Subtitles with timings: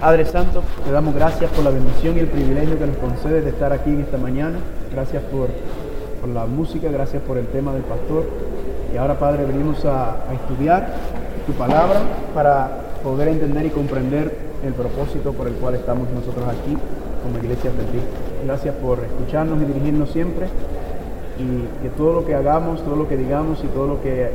[0.00, 3.50] Padre Santo, te damos gracias por la bendición y el privilegio que nos concedes de
[3.50, 4.58] estar aquí en esta mañana.
[4.90, 5.48] Gracias por,
[6.22, 8.24] por la música, gracias por el tema del pastor.
[8.94, 10.88] Y ahora, Padre, venimos a, a estudiar
[11.46, 12.00] tu palabra
[12.34, 14.34] para poder entender y comprender
[14.64, 16.78] el propósito por el cual estamos nosotros aquí
[17.22, 18.08] como iglesia adventista.
[18.46, 20.46] Gracias por escucharnos y dirigirnos siempre
[21.38, 24.30] y que todo lo que hagamos, todo lo que digamos y todo lo que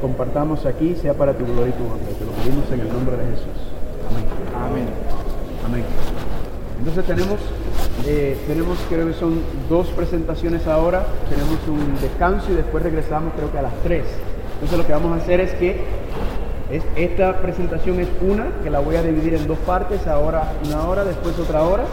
[0.00, 2.18] compartamos aquí sea para tu gloria y tu honra.
[2.18, 3.77] Te lo pedimos en el nombre de Jesús.
[4.68, 4.84] Amén.
[5.64, 5.84] Amén.
[6.78, 7.38] Entonces tenemos,
[8.06, 13.50] eh, tenemos, creo que son dos presentaciones ahora, tenemos un descanso y después regresamos creo
[13.50, 14.04] que a las tres.
[14.54, 15.80] Entonces lo que vamos a hacer es que
[16.70, 20.86] es, esta presentación es una, que la voy a dividir en dos partes, ahora una
[20.86, 21.84] hora, después otra hora,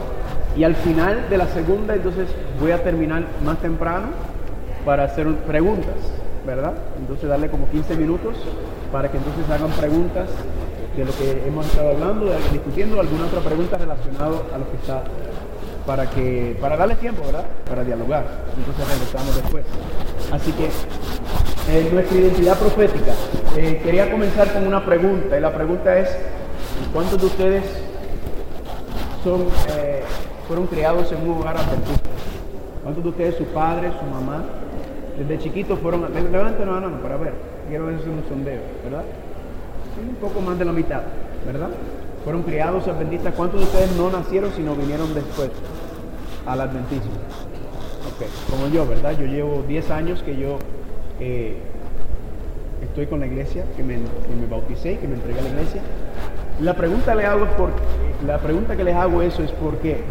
[0.57, 2.27] y al final de la segunda entonces
[2.59, 4.07] voy a terminar más temprano
[4.85, 5.95] para hacer preguntas,
[6.45, 6.73] ¿verdad?
[6.99, 8.35] Entonces darle como 15 minutos
[8.91, 10.27] para que entonces hagan preguntas
[10.95, 14.77] de lo que hemos estado hablando, de, discutiendo alguna otra pregunta relacionada a lo que
[14.77, 15.03] está,
[15.85, 17.45] para que, para darle tiempo, ¿verdad?
[17.67, 18.25] Para dialogar.
[18.57, 19.65] Entonces regresamos después.
[20.31, 20.69] Así que
[21.67, 23.13] en nuestra identidad profética,
[23.57, 26.15] eh, quería comenzar con una pregunta, y la pregunta es,
[26.93, 27.63] ¿cuántos de ustedes
[29.23, 29.41] son,
[29.77, 30.03] eh,
[30.47, 32.09] fueron criados en un hogar adventista?
[32.83, 34.43] ¿Cuántos de ustedes, su padre, su mamá,
[35.17, 37.33] desde chiquitos fueron, levanten la mano para ver,
[37.67, 39.03] quiero es un sondeo, ¿verdad?
[39.97, 41.01] Un poco más de la mitad,
[41.45, 41.69] ¿verdad?
[42.23, 43.33] Fueron criados adventistas.
[43.35, 45.49] ¿Cuántos de ustedes no nacieron sino vinieron después
[46.45, 47.11] al adventismo?
[48.07, 49.17] Ok, como yo, ¿verdad?
[49.17, 50.57] Yo llevo 10 años que yo
[51.19, 51.57] eh,
[52.81, 55.81] estoy con la iglesia, que me, que me bauticé, que me entregué a la iglesia.
[56.61, 57.69] La pregunta, le hago por,
[58.25, 60.01] la pregunta que les hago eso es por qué.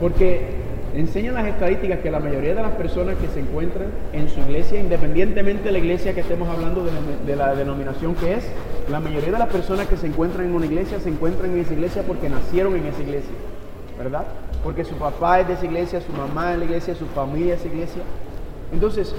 [0.00, 0.65] Porque
[0.96, 4.80] enseñan las estadísticas que la mayoría de las personas que se encuentran en su iglesia,
[4.80, 6.86] independientemente de la iglesia que estemos hablando
[7.26, 8.44] de la, denominación que es,
[8.90, 11.74] la mayoría de las personas que se encuentran en una iglesia se encuentran en esa
[11.74, 13.32] iglesia porque nacieron en esa iglesia,
[13.98, 14.24] ¿verdad?
[14.64, 17.54] Porque su papá es de esa iglesia, su mamá es de la iglesia, su familia
[17.54, 18.02] es de esa iglesia.
[18.72, 19.14] Entonces,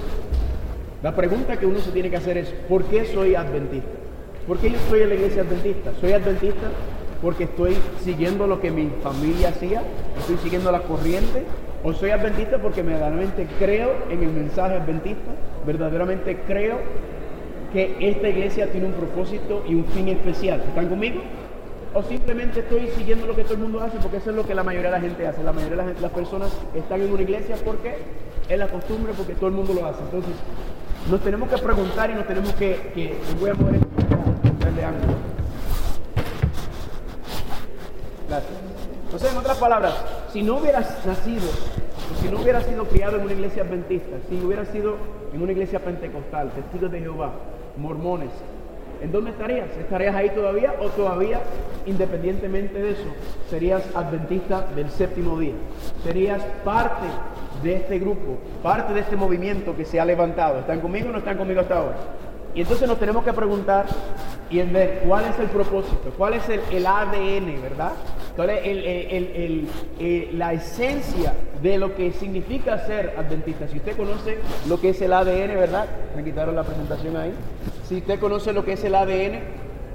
[1.00, 3.88] la pregunta que uno se tiene que hacer es, ¿por qué soy adventista?
[4.48, 5.92] ¿Por qué yo estoy en la iglesia adventista?
[6.00, 6.66] ¿Soy adventista
[7.22, 9.82] porque estoy siguiendo lo que mi familia hacía?
[10.18, 11.44] ¿Estoy siguiendo la corriente?
[11.84, 15.30] O soy adventista porque verdaderamente creo en el mensaje adventista,
[15.64, 16.78] verdaderamente creo
[17.72, 20.60] que esta iglesia tiene un propósito y un fin especial.
[20.60, 21.20] ¿Están conmigo?
[21.94, 24.54] O simplemente estoy siguiendo lo que todo el mundo hace porque eso es lo que
[24.54, 25.42] la mayoría de la gente hace.
[25.42, 27.96] La mayoría de las personas están en una iglesia porque
[28.48, 30.00] es la costumbre, porque todo el mundo lo hace.
[30.02, 30.34] Entonces,
[31.10, 35.14] nos tenemos que preguntar y nos tenemos que, que voy a mover de ángulo.
[38.28, 38.67] Gracias.
[39.18, 39.94] Entonces, en otras palabras,
[40.32, 41.48] si no hubieras nacido,
[42.20, 44.94] si no hubieras sido criado en una iglesia adventista, si hubieras sido
[45.34, 47.32] en una iglesia pentecostal, testigos de Jehová,
[47.78, 48.30] mormones,
[49.02, 49.76] ¿en dónde estarías?
[49.76, 51.40] ¿Estarías ahí todavía o todavía,
[51.84, 53.08] independientemente de eso,
[53.50, 55.54] serías adventista del séptimo día?
[56.04, 57.08] ¿Serías parte
[57.64, 60.60] de este grupo, parte de este movimiento que se ha levantado?
[60.60, 61.96] ¿Están conmigo o no están conmigo hasta ahora?
[62.54, 63.86] Y entonces nos tenemos que preguntar
[64.50, 67.92] y en ver cuál es el propósito, cuál es el, ADN, ¿verdad?
[68.34, 73.68] ¿Cuál es eh, la esencia de lo que significa ser adventista?
[73.68, 75.86] Si usted conoce lo que es el ADN, ¿verdad?
[76.16, 77.32] Me quitaron la presentación ahí.
[77.86, 79.40] Si usted conoce lo que es el ADN,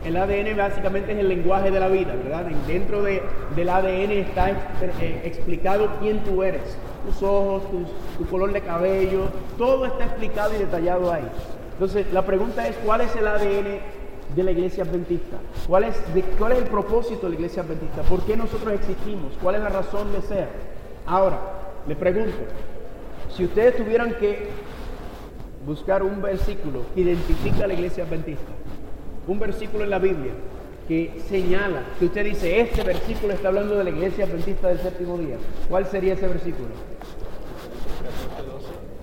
[0.06, 2.46] el ADN básicamente es el lenguaje de la vida, ¿verdad?
[2.68, 7.64] Dentro del ADN está eh, explicado quién tú eres, tus ojos,
[8.18, 11.24] tu color de cabello, todo está explicado y detallado ahí.
[11.74, 13.80] Entonces, la pregunta es, ¿cuál es el ADN
[14.36, 15.38] de la iglesia adventista?
[15.68, 16.02] ¿Cuál es,
[16.38, 18.02] ¿Cuál es el propósito de la iglesia adventista?
[18.04, 19.34] ¿Por qué nosotros existimos?
[19.42, 20.48] ¿Cuál es la razón de ser?
[21.06, 21.40] Ahora,
[21.88, 22.38] le pregunto,
[23.36, 24.48] si ustedes tuvieran que
[25.66, 28.52] buscar un versículo que identifica a la iglesia adventista,
[29.28, 30.34] un versículo en la Biblia
[30.88, 35.18] que señala, que usted dice, este versículo está hablando de la iglesia adventista del séptimo
[35.18, 35.38] día,
[35.70, 36.70] ¿cuál sería ese versículo?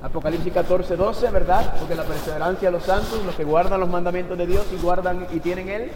[0.02, 1.74] Apocalipsis 14, 12, ¿verdad?
[1.78, 5.26] Porque la perseverancia de los santos, los que guardan los mandamientos de Dios y guardan
[5.30, 5.90] y tienen el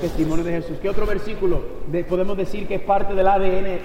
[0.00, 0.78] testimonio de Jesús.
[0.80, 1.62] ¿Qué otro versículo
[2.08, 3.80] podemos decir que es parte del ADN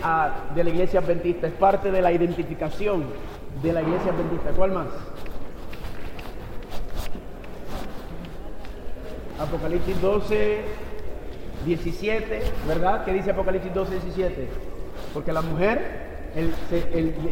[0.53, 1.47] de la iglesia adventista?
[1.47, 3.05] Es parte de la identificación
[3.63, 4.51] de la iglesia adventista.
[4.51, 4.87] ¿Cuál más?
[9.39, 10.61] Apocalipsis 12,
[11.65, 13.03] 17, ¿verdad?
[13.03, 14.47] ¿Qué dice Apocalipsis 12, 17?
[15.11, 16.53] Porque la mujer, el,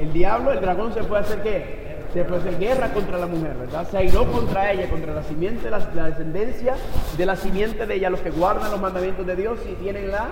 [0.01, 1.92] el diablo, el dragón se puede hacer qué?
[2.13, 3.87] Se fue hacer guerra contra la mujer, ¿verdad?
[3.89, 6.75] Se airó contra ella, contra la simiente, la, descendencia
[7.17, 10.27] de la simiente de ella, los que guardan los mandamientos de Dios y tienen la,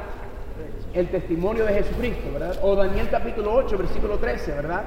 [0.93, 2.59] el testimonio de Jesucristo, ¿verdad?
[2.61, 4.83] O Daniel capítulo 8, versículo 13, ¿verdad?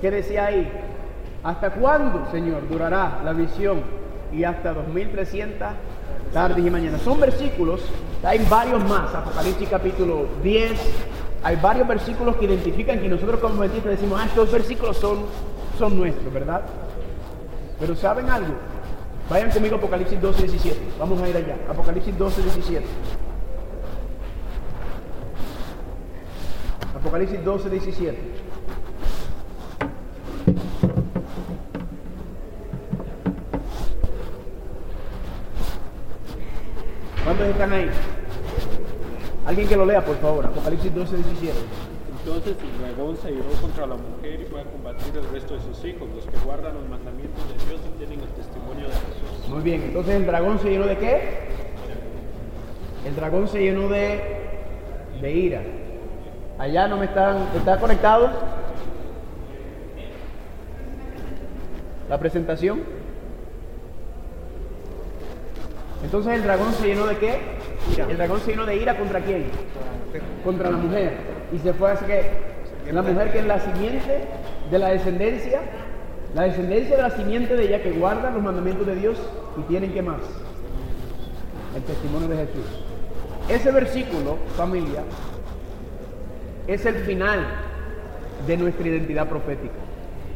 [0.00, 0.70] ¿Qué decía ahí?
[1.42, 3.80] ¿Hasta cuándo, Señor, durará la visión?
[4.30, 5.68] Y hasta 2300
[6.32, 7.00] tardes y mañanas.
[7.00, 7.80] Son versículos,
[8.22, 10.72] hay varios más, Apocalipsis capítulo 10,
[11.42, 15.20] hay varios versículos que identifican que nosotros como adventistas decimos, ah, estos versículos son,
[15.76, 16.62] son nuestros, ¿verdad?
[17.78, 18.54] Pero ¿saben algo?
[19.28, 20.80] Vayan conmigo a Apocalipsis 12, 17.
[20.98, 21.56] Vamos a ir allá.
[21.68, 22.86] Apocalipsis 12, 17.
[26.96, 28.18] Apocalipsis 12, 17.
[37.24, 37.90] ¿Cuántos están ahí?
[39.46, 40.46] Alguien que lo lea, por favor.
[40.46, 41.52] Apocalipsis 12, 17.
[42.26, 45.60] Entonces el dragón se llevó contra la mujer y fue a combatir el resto de
[45.60, 49.48] sus hijos, los que guardan los mandamientos de Dios y tienen el testimonio de Jesús.
[49.48, 51.20] Muy bien, entonces el dragón se llenó de qué?
[53.06, 54.20] El dragón se llenó de,
[55.20, 55.62] de ira.
[56.58, 58.28] Allá no me están, ¿está conectado?
[62.08, 62.82] La presentación.
[66.02, 67.38] Entonces el dragón se llenó de qué?
[67.96, 69.44] El dragón se llenó de ira contra quién?
[70.42, 71.35] Contra la mujer.
[71.52, 74.24] Y se fue hacia que la mujer que es la simiente
[74.70, 75.60] de la descendencia,
[76.34, 79.18] la descendencia de la simiente de ella que guarda los mandamientos de Dios
[79.56, 80.20] y tienen que más?
[81.74, 82.66] El testimonio de Jesús.
[83.48, 85.02] Ese versículo, familia,
[86.66, 87.46] es el final
[88.46, 89.74] de nuestra identidad profética.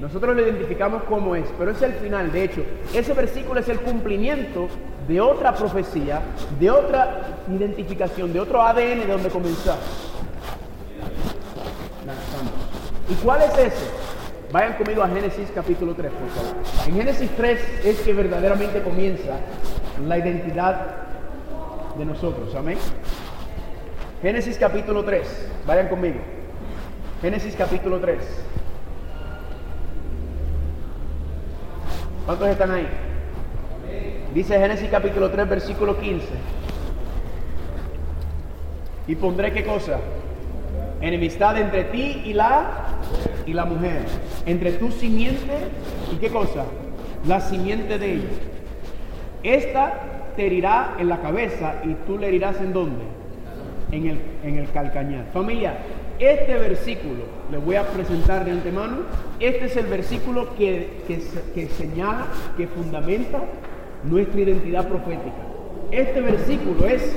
[0.00, 2.32] Nosotros lo identificamos como es, pero es el final.
[2.32, 2.62] De hecho,
[2.94, 4.68] ese versículo es el cumplimiento
[5.06, 6.22] de otra profecía,
[6.58, 10.09] de otra identificación, de otro ADN de donde comenzamos.
[13.10, 13.86] ¿Y cuál es ese?
[14.52, 16.56] Vayan conmigo a Génesis capítulo 3, por favor.
[16.86, 19.32] En Génesis 3 es que verdaderamente comienza
[20.06, 20.86] la identidad
[21.98, 22.54] de nosotros.
[22.54, 22.78] Amén.
[24.22, 25.48] Génesis capítulo 3.
[25.66, 26.20] Vayan conmigo.
[27.20, 28.18] Génesis capítulo 3.
[32.26, 32.86] ¿Cuántos están ahí?
[34.34, 36.26] Dice Génesis capítulo 3, versículo 15.
[39.08, 39.98] Y pondré qué cosa?
[41.00, 42.86] Enemistad entre ti y la
[43.46, 44.02] y la mujer,
[44.46, 45.52] entre tu simiente
[46.12, 46.64] y qué cosa?
[47.26, 48.28] La simiente de ella.
[49.42, 49.94] Esta
[50.36, 53.04] te herirá en la cabeza y tú le herirás en dónde?
[53.90, 55.26] En el, en el calcañar.
[55.32, 55.78] Familia,
[56.18, 58.98] este versículo, le voy a presentar de antemano,
[59.40, 61.20] este es el versículo que, que,
[61.54, 62.26] que señala,
[62.56, 63.40] que fundamenta
[64.04, 65.50] nuestra identidad profética.
[65.90, 67.16] Este versículo es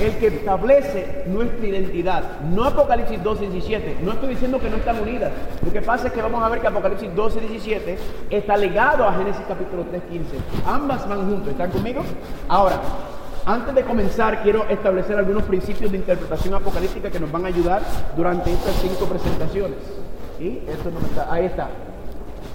[0.00, 2.40] el que establece nuestra identidad.
[2.42, 3.98] No Apocalipsis 12 y 17.
[4.02, 5.30] No estoy diciendo que no están unidas.
[5.64, 7.98] Lo que pasa es que vamos a ver que Apocalipsis 12 y 17
[8.30, 10.36] está ligado a Génesis capítulo 3, 15.
[10.66, 11.48] Ambas van juntos.
[11.48, 12.02] ¿Están conmigo?
[12.48, 12.80] Ahora,
[13.44, 17.82] antes de comenzar, quiero establecer algunos principios de interpretación apocalíptica que nos van a ayudar
[18.16, 19.78] durante estas cinco presentaciones.
[20.38, 20.62] ¿Y?
[20.68, 21.32] Esto no está.
[21.32, 21.68] Ahí está.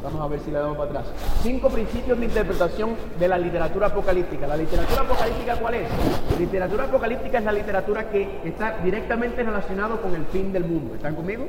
[0.06, 1.06] Vamos a ver si le damos para atrás.
[1.42, 4.46] Cinco principios de interpretación de la literatura apocalíptica.
[4.46, 5.90] ¿La literatura apocalíptica cuál es?
[6.31, 10.94] La literatura apocalíptica es la literatura que está directamente relacionado con el fin del mundo.
[10.94, 11.48] ¿Están conmigo?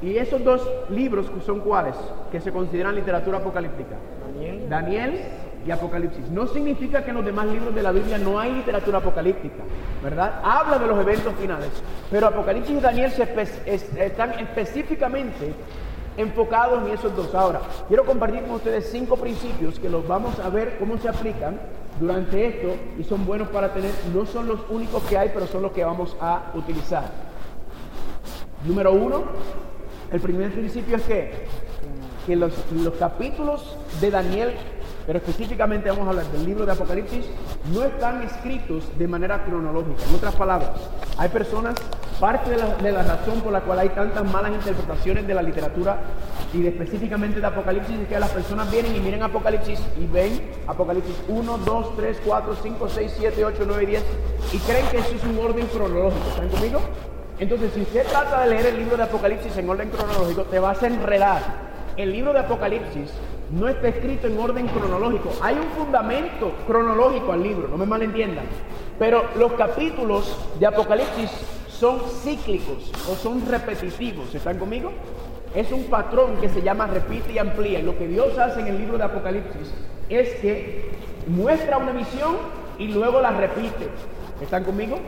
[0.00, 1.96] Y esos dos libros son cuáles,
[2.30, 3.96] que se consideran literatura apocalíptica.
[4.32, 4.68] Daniel.
[4.68, 5.20] Daniel
[5.66, 6.30] y Apocalipsis.
[6.30, 9.64] No significa que en los demás libros de la Biblia no hay literatura apocalíptica,
[10.04, 10.40] ¿verdad?
[10.44, 11.70] Habla de los eventos finales,
[12.12, 13.24] pero Apocalipsis y Daniel se
[14.04, 15.52] están específicamente
[16.18, 17.34] enfocados en esos dos.
[17.34, 21.58] Ahora, quiero compartir con ustedes cinco principios que los vamos a ver cómo se aplican
[21.98, 25.62] durante esto y son buenos para tener, no son los únicos que hay, pero son
[25.62, 27.04] los que vamos a utilizar.
[28.64, 29.22] Número uno,
[30.10, 31.46] el primer principio es que,
[32.26, 34.54] que los, los capítulos de Daniel
[35.08, 37.24] pero específicamente vamos a hablar del libro de Apocalipsis,
[37.72, 40.04] no están escritos de manera cronológica.
[40.06, 40.72] En otras palabras,
[41.16, 41.76] hay personas,
[42.20, 45.96] parte de la, razón por la cual hay tantas malas interpretaciones de la literatura
[46.52, 51.16] y específicamente de Apocalipsis es que las personas vienen y miren Apocalipsis y ven Apocalipsis
[51.26, 54.04] 1, 2, 3, 4, 5, 6, 7, 8, 9 y 10
[54.52, 56.28] y creen que eso es un orden cronológico.
[56.28, 56.80] ¿Están conmigo?
[57.38, 60.82] Entonces, si usted trata de leer el libro de Apocalipsis en orden cronológico, te vas
[60.82, 61.68] a enredar.
[61.96, 63.10] El libro de Apocalipsis
[63.50, 65.30] no está escrito en orden cronológico.
[65.42, 68.44] Hay un fundamento cronológico al libro, no me malentiendan.
[68.98, 71.30] Pero los capítulos de Apocalipsis
[71.68, 74.34] son cíclicos o son repetitivos.
[74.34, 74.92] ¿Están conmigo?
[75.54, 77.80] Es un patrón que se llama repite y amplía.
[77.80, 79.72] Lo que Dios hace en el libro de Apocalipsis
[80.08, 80.90] es que
[81.26, 82.36] muestra una visión
[82.78, 83.88] y luego la repite.
[84.42, 84.98] ¿Están conmigo?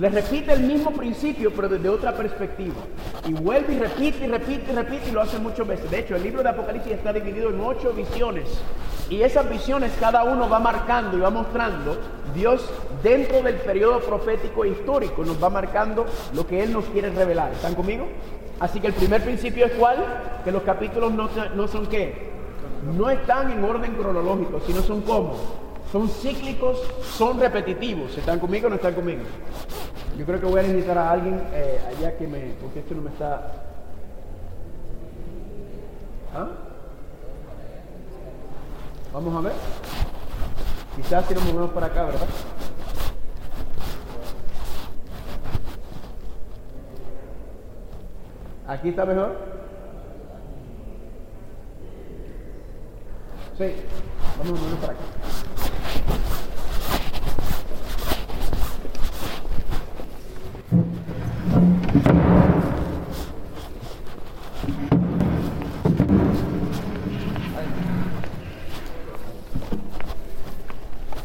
[0.00, 2.74] Le repite el mismo principio, pero desde otra perspectiva.
[3.26, 5.90] Y vuelve y repite y repite y repite y lo hace muchas veces.
[5.90, 8.48] De hecho, el libro de Apocalipsis está dividido en ocho visiones.
[9.10, 11.98] Y esas visiones cada uno va marcando y va mostrando
[12.34, 12.66] Dios
[13.02, 15.24] dentro del periodo profético e histórico.
[15.24, 17.52] Nos va marcando lo que Él nos quiere revelar.
[17.52, 18.06] ¿Están conmigo?
[18.60, 19.98] Así que el primer principio es cuál?
[20.44, 22.30] Que los capítulos no, no son qué?
[22.96, 25.36] No están en orden cronológico, sino son como
[25.92, 28.16] son cíclicos, son repetitivos.
[28.16, 29.20] ¿Están conmigo o no están conmigo?
[30.18, 32.54] Yo creo que voy a necesitar a alguien eh, allá que me...
[32.60, 33.52] porque esto no me está...
[36.34, 36.48] ¿Ah?
[39.12, 39.52] Vamos a ver.
[40.96, 42.26] Quizás si nos movemos para acá, ¿verdad?
[48.66, 49.61] ¿Aquí está mejor?
[53.58, 53.74] Sí,
[54.38, 55.02] vamos a para acá.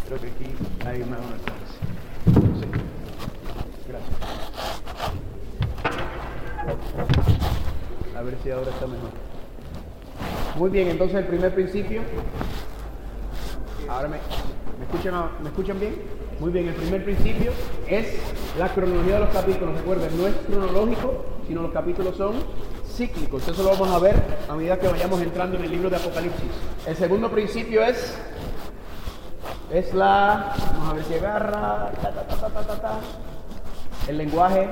[0.05, 0.55] Creo que aquí
[0.85, 1.79] hay más alcance.
[2.59, 2.67] Sí.
[3.87, 4.17] Gracias.
[8.15, 9.26] A ver si ahora está mejor.
[10.57, 12.01] Muy bien, entonces el primer principio.
[13.87, 15.95] Ahora me, ¿me, escuchan, ¿me escuchan bien?
[16.39, 17.51] Muy bien, el primer principio
[17.87, 18.19] es
[18.57, 19.77] la cronología de los capítulos.
[19.77, 22.33] Recuerden, no es cronológico, sino los capítulos son
[22.87, 23.47] cíclicos.
[23.47, 24.15] Eso lo vamos a ver
[24.49, 26.49] a medida que vayamos entrando en el libro de Apocalipsis.
[26.87, 28.17] El segundo principio es
[29.71, 31.91] es la, vamos a ver si agarra,
[34.07, 34.69] el lenguaje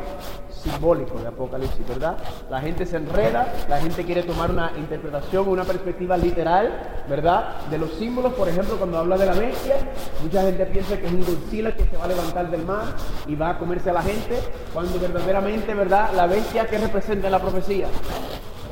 [0.65, 2.17] simbólico de Apocalipsis, ¿verdad?
[2.50, 7.62] La gente se enreda, la gente quiere tomar una interpretación, una perspectiva literal, ¿verdad?
[7.69, 9.75] De los símbolos, por ejemplo, cuando habla de la bestia,
[10.24, 12.86] mucha gente piensa que es un Godzilla que se va a levantar del mar
[13.27, 14.39] y va a comerse a la gente,
[14.74, 16.10] cuando verdaderamente, ¿verdad?
[16.15, 17.88] La bestia que representa en la profecía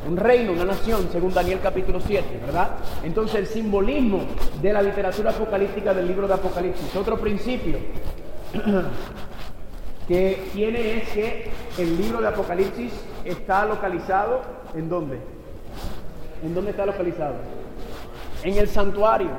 [0.07, 2.71] un reino, una nación, según Daniel capítulo 7, ¿verdad?
[3.03, 4.25] Entonces el simbolismo
[4.61, 6.93] de la literatura apocalíptica del libro de Apocalipsis.
[6.95, 7.77] Otro principio
[10.07, 12.91] que tiene es que el libro de Apocalipsis
[13.25, 14.41] está localizado
[14.75, 15.19] en dónde?
[16.43, 17.35] ¿En dónde está localizado?
[18.43, 19.29] En el santuario.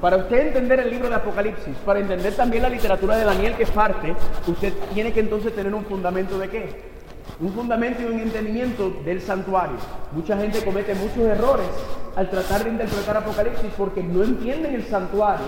[0.00, 3.64] Para usted entender el libro de Apocalipsis, para entender también la literatura de Daniel que
[3.64, 4.14] es parte,
[4.46, 6.90] usted tiene que entonces tener un fundamento de qué?
[7.38, 9.76] Un fundamento y un entendimiento del santuario.
[10.12, 11.66] Mucha gente comete muchos errores
[12.16, 15.46] al tratar de interpretar Apocalipsis porque no entienden el santuario.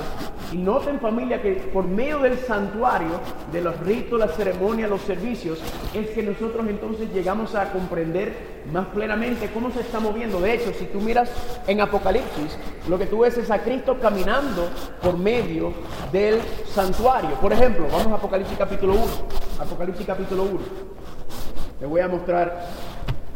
[0.52, 3.20] Y noten familia que por medio del santuario,
[3.50, 5.58] de los ritos, las ceremonias, los servicios,
[5.94, 10.40] es que nosotros entonces llegamos a comprender más plenamente cómo se está moviendo.
[10.40, 11.30] De hecho, si tú miras
[11.66, 12.56] en Apocalipsis,
[12.88, 14.68] lo que tú ves es a Cristo caminando
[15.02, 15.72] por medio
[16.12, 17.30] del santuario.
[17.40, 19.04] Por ejemplo, vamos a Apocalipsis capítulo 1.
[19.60, 20.60] Apocalipsis capítulo 1.
[21.82, 22.64] Les voy a mostrar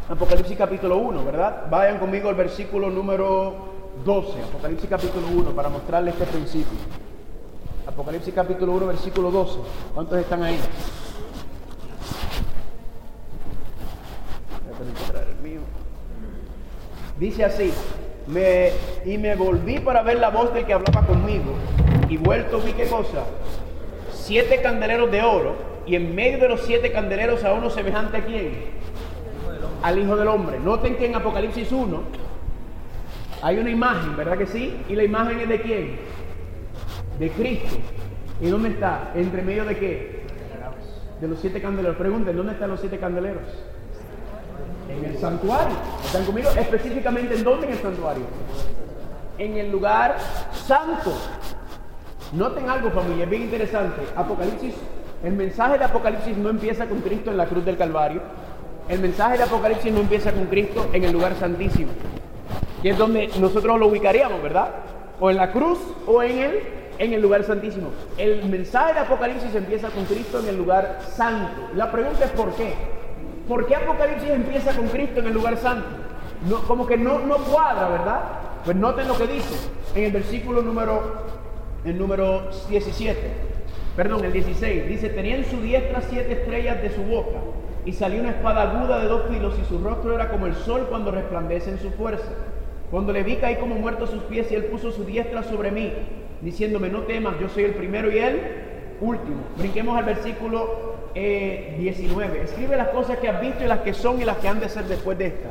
[0.08, 1.64] Apocalipsis capítulo 1, ¿verdad?
[1.68, 3.56] Vayan conmigo al versículo número
[4.04, 6.78] 12, Apocalipsis capítulo 1, para mostrarles este principio.
[7.88, 9.58] Apocalipsis capítulo 1, versículo 12.
[9.92, 10.60] ¿Cuántos están ahí?
[14.62, 15.62] A encontrar el mío.
[17.18, 17.72] Dice así,
[19.06, 21.50] y me volví para ver la voz del que hablaba conmigo,
[22.08, 23.24] y vuelto vi qué cosa,
[24.14, 28.24] siete candeleros de oro, y en medio de los siete candeleros a uno semejante a
[28.24, 28.52] quién?
[29.82, 30.58] Al Hijo del Hombre.
[30.58, 32.00] Noten que en Apocalipsis 1
[33.42, 34.76] hay una imagen, ¿verdad que sí?
[34.88, 35.98] Y la imagen es de quién?
[37.20, 37.76] De Cristo.
[38.40, 39.12] ¿Y dónde está?
[39.14, 40.26] ¿Entre medio de qué?
[41.20, 41.96] De los siete candeleros.
[41.96, 43.44] Pregunten, ¿dónde están los siete candeleros?
[44.90, 45.76] En el santuario.
[46.04, 46.50] ¿Están conmigo?
[46.50, 48.24] Específicamente, ¿en dónde en el santuario?
[49.38, 50.16] En el lugar
[50.52, 51.12] santo.
[52.32, 54.02] Noten algo, familia, es bien interesante.
[54.16, 54.74] Apocalipsis
[55.24, 58.20] el mensaje de Apocalipsis no empieza con Cristo en la cruz del Calvario.
[58.88, 61.90] El mensaje de Apocalipsis no empieza con Cristo en el lugar santísimo,
[62.82, 64.68] que es donde nosotros lo ubicaríamos, ¿verdad?
[65.18, 66.60] O en la cruz o en el,
[66.98, 67.88] en el lugar santísimo.
[68.18, 71.70] El mensaje de Apocalipsis empieza con Cristo en el lugar santo.
[71.74, 72.74] La pregunta es ¿por qué?
[73.48, 75.88] ¿Por qué Apocalipsis empieza con Cristo en el lugar santo?
[76.68, 78.20] Como que no, no cuadra, ¿verdad?
[78.64, 79.54] Pues noten lo que dice
[79.94, 81.24] en el versículo número,
[81.84, 83.45] el número 17
[83.96, 87.38] perdón, el 16, dice, tenía en su diestra siete estrellas de su boca,
[87.84, 90.86] y salió una espada aguda de dos filos, y su rostro era como el sol
[90.88, 92.30] cuando resplandece en su fuerza.
[92.90, 95.70] Cuando le vi caí como muerto a sus pies, y él puso su diestra sobre
[95.70, 95.92] mí,
[96.42, 98.40] diciéndome, no temas, yo soy el primero y el
[99.00, 99.38] último.
[99.56, 102.38] Brinquemos al versículo 19.
[102.38, 104.60] Eh, Escribe las cosas que has visto y las que son y las que han
[104.60, 105.48] de ser después de esta.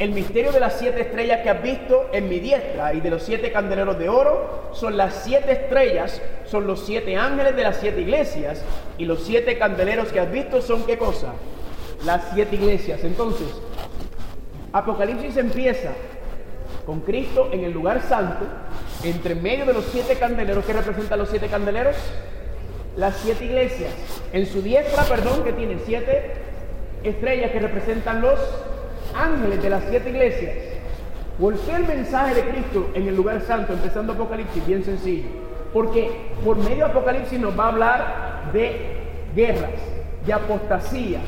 [0.00, 3.22] El misterio de las siete estrellas que has visto en mi diestra y de los
[3.22, 8.00] siete candeleros de oro son las siete estrellas, son los siete ángeles de las siete
[8.00, 8.64] iglesias
[8.98, 11.34] y los siete candeleros que has visto son qué cosa?
[12.04, 13.04] Las siete iglesias.
[13.04, 13.46] Entonces,
[14.72, 15.92] Apocalipsis empieza
[16.84, 18.46] con Cristo en el lugar santo,
[19.04, 20.64] entre medio de los siete candeleros.
[20.64, 21.94] ¿Qué representan los siete candeleros?
[22.96, 23.92] Las siete iglesias.
[24.32, 26.32] En su diestra, perdón, que tiene siete
[27.04, 28.40] estrellas que representan los
[29.14, 30.54] ángeles de las siete iglesias.
[31.38, 34.66] ¿Por qué el mensaje de Cristo en el lugar santo, empezando Apocalipsis?
[34.66, 35.28] Bien sencillo.
[35.72, 39.02] Porque por medio de Apocalipsis nos va a hablar de
[39.34, 39.80] guerras,
[40.24, 41.18] de apostasía,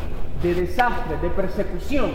[0.43, 2.11] de desastres, de persecución.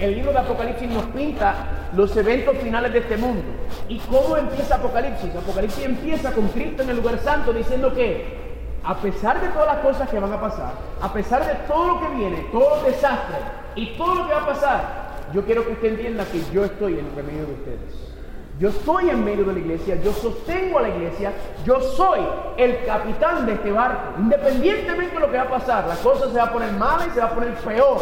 [0.00, 1.54] El libro de Apocalipsis nos pinta
[1.94, 3.44] los eventos finales de este mundo.
[3.88, 5.34] ¿Y cómo empieza Apocalipsis?
[5.34, 8.46] Apocalipsis empieza con Cristo en el lugar santo diciendo que
[8.82, 12.00] a pesar de todas las cosas que van a pasar, a pesar de todo lo
[12.00, 13.40] que viene, todos los desastres
[13.74, 16.98] y todo lo que va a pasar, yo quiero que usted entienda que yo estoy
[16.98, 18.16] en medio de ustedes.
[18.58, 21.30] Yo estoy en medio de la iglesia, yo sostengo a la iglesia,
[21.66, 22.20] yo soy
[22.56, 24.14] el capitán de este barco.
[24.18, 27.10] Independientemente de lo que va a pasar, la cosa se va a poner mala y
[27.10, 27.98] se va a poner peor.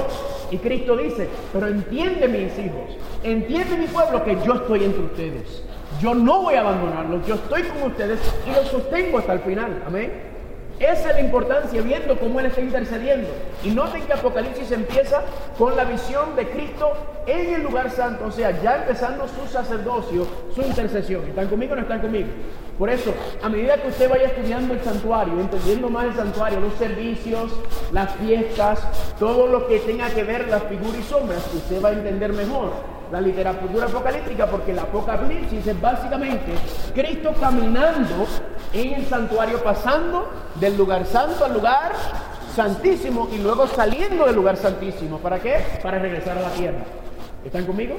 [0.53, 5.65] Y Cristo dice, pero entiende mis hijos, entiende mi pueblo que yo estoy entre ustedes.
[6.01, 9.83] Yo no voy a abandonarlos, yo estoy con ustedes y los sostengo hasta el final.
[9.85, 10.34] Amén.
[10.81, 13.29] Esa es la importancia, viendo cómo Él está intercediendo.
[13.63, 15.23] Y noten que Apocalipsis empieza
[15.57, 16.93] con la visión de Cristo
[17.27, 21.25] en el lugar santo, o sea, ya empezando su sacerdocio, su intercesión.
[21.29, 22.29] ¿Están conmigo o no están conmigo?
[22.79, 26.75] Por eso, a medida que usted vaya estudiando el santuario, entendiendo más el santuario, los
[26.75, 27.53] servicios,
[27.93, 28.81] las fiestas,
[29.19, 32.73] todo lo que tenga que ver las figuras y sombras, usted va a entender mejor
[33.13, 36.53] la literatura apocalíptica, porque el apocalipsis es básicamente
[36.95, 38.27] Cristo caminando
[38.73, 41.93] en el santuario, pasando del lugar santo al lugar
[42.57, 45.19] santísimo y luego saliendo del lugar santísimo.
[45.19, 45.65] ¿Para qué?
[45.81, 47.04] Para regresar a la tierra.
[47.45, 47.97] ¿Están conmigo?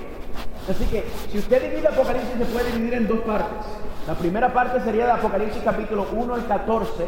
[0.70, 3.66] Así que si usted divide Apocalipsis se puede dividir en dos partes.
[4.08, 7.06] La primera parte sería de Apocalipsis capítulo 1 al 14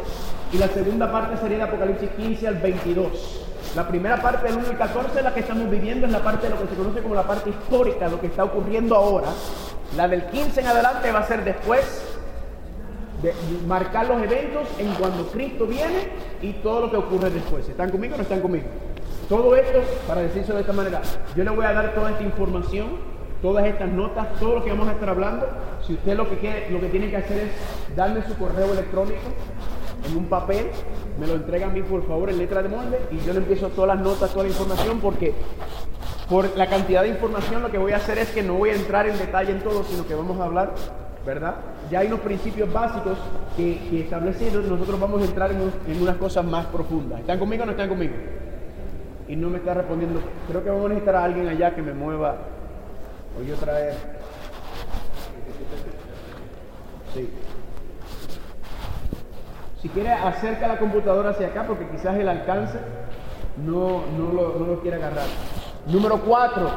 [0.52, 3.44] y la segunda parte sería de Apocalipsis 15 al 22.
[3.74, 6.48] La primera parte del 1 al 14 es la que estamos viviendo, es la parte
[6.48, 9.28] de lo que se conoce como la parte histórica, lo que está ocurriendo ahora.
[9.96, 12.02] La del 15 en adelante va a ser después
[13.22, 13.34] de
[13.66, 16.08] marcar los eventos en cuando Cristo viene
[16.40, 17.68] y todo lo que ocurre después.
[17.68, 18.66] ¿Están conmigo o no están conmigo?
[19.28, 21.02] Todo esto, para decirlo de esta manera,
[21.36, 22.86] yo le voy a dar toda esta información,
[23.42, 25.46] todas estas notas, todo lo que vamos a estar hablando.
[25.86, 29.20] Si usted lo que quiere, lo que tiene que hacer es darme su correo electrónico
[30.08, 30.70] en un papel,
[31.20, 33.68] me lo entrega a mí por favor en letra de molde y yo le empiezo
[33.68, 35.34] todas las notas, toda la información porque
[36.30, 38.76] por la cantidad de información lo que voy a hacer es que no voy a
[38.76, 40.72] entrar en detalle en todo, sino que vamos a hablar,
[41.26, 41.56] ¿verdad?
[41.90, 43.18] Ya hay unos principios básicos
[43.56, 47.20] que, que establecidos, nosotros vamos a entrar en, en unas cosas más profundas.
[47.20, 48.14] ¿Están conmigo o no están conmigo?
[49.28, 50.20] Y no me está respondiendo.
[50.48, 52.36] Creo que vamos a necesitar a alguien allá que me mueva
[53.38, 53.94] o yo traer.
[59.82, 62.78] Si quiere, acerca la computadora hacia acá porque quizás el alcance
[63.64, 65.26] no, no, lo, no lo quiere agarrar.
[65.86, 66.70] Número cuatro,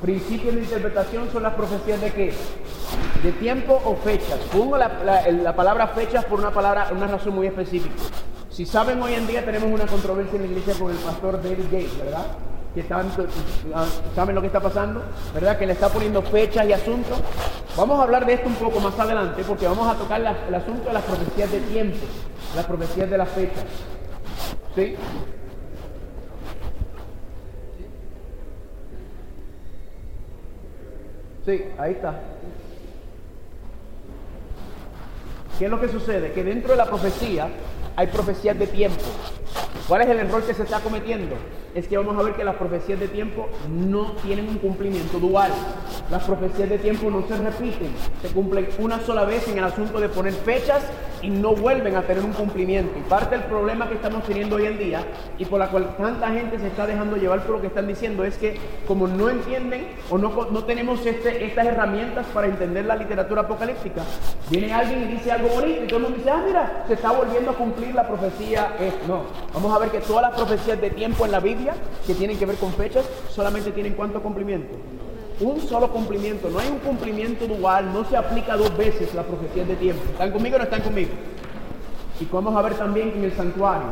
[0.00, 2.34] principios de interpretación son las profecías de qué?
[3.22, 4.38] De tiempo o fechas.
[4.52, 7.94] Pongo la, la, la, palabra fechas por una palabra, una razón muy específica.
[8.52, 11.64] Si saben, hoy en día tenemos una controversia en la iglesia con el pastor David
[11.72, 12.26] Gates, ¿verdad?
[12.74, 13.24] Que tanto,
[14.14, 15.58] saben lo que está pasando, ¿verdad?
[15.58, 17.18] Que le está poniendo fechas y asuntos.
[17.78, 20.84] Vamos a hablar de esto un poco más adelante porque vamos a tocar el asunto
[20.84, 21.96] de las profecías de tiempo,
[22.54, 23.64] las profecías de las fechas.
[24.74, 24.96] ¿Sí?
[31.46, 32.20] Sí, ahí está.
[35.58, 36.32] ¿Qué es lo que sucede?
[36.32, 37.48] Que dentro de la profecía
[37.96, 39.02] hay profecías de tiempo.
[39.88, 41.36] ¿Cuál es el error que se está cometiendo?
[41.74, 45.50] Es que vamos a ver que las profecías de tiempo no tienen un cumplimiento dual.
[46.10, 47.88] Las profecías de tiempo no se repiten,
[48.20, 50.82] se cumplen una sola vez en el asunto de poner fechas
[51.22, 52.98] y no vuelven a tener un cumplimiento.
[52.98, 55.02] Y parte del problema que estamos teniendo hoy en día
[55.38, 58.24] y por la cual tanta gente se está dejando llevar por lo que están diciendo
[58.24, 62.96] es que como no entienden o no, no tenemos este, estas herramientas para entender la
[62.96, 64.02] literatura apocalíptica,
[64.50, 67.12] viene alguien y dice algo bonito y todo el mundo dice, ah, mira, se está
[67.12, 68.76] volviendo a cumplir la profecía.
[68.78, 69.22] Es, no,
[69.54, 71.61] vamos a ver que todas las profecías de tiempo en la Biblia
[72.06, 74.76] que tienen que ver con fechas solamente tienen cuánto cumplimiento
[75.40, 79.64] un solo cumplimiento, no hay un cumplimiento dual, no se aplica dos veces la profecía
[79.64, 80.02] de tiempo.
[80.12, 81.10] ¿Están conmigo o no están conmigo?
[82.20, 83.88] Y vamos a ver también en el santuario,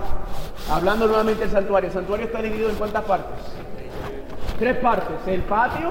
[0.71, 3.45] hablando nuevamente del santuario, el santuario está dividido en cuántas partes?
[4.61, 5.91] Tres partes, el patio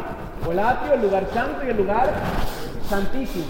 [0.50, 2.12] el atrio, el lugar santo y el lugar
[2.90, 3.46] santísimo.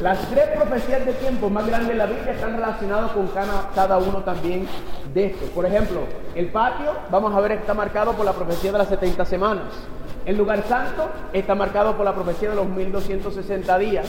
[0.00, 4.18] Las tres profecías de tiempo más grandes de la Biblia están relacionadas con cada, uno
[4.22, 4.66] también
[5.12, 5.48] de estos.
[5.50, 6.00] Por ejemplo,
[6.34, 9.64] el patio, vamos a ver, está marcado por la profecía de las 70 semanas.
[10.26, 14.06] El lugar santo está marcado por la profecía de los 1260 días.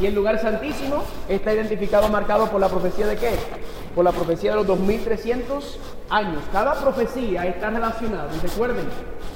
[0.00, 3.32] Y el lugar santísimo está identificado, marcado por la profecía de qué?
[3.94, 6.42] Por la profecía de los 2300 años.
[6.52, 8.28] Cada profecía está relacionada.
[8.36, 8.84] Y recuerden,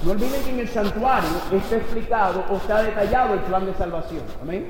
[0.04, 4.22] no olviden que en el santuario está explicado o está detallado el plan de salvación.
[4.40, 4.66] Amén.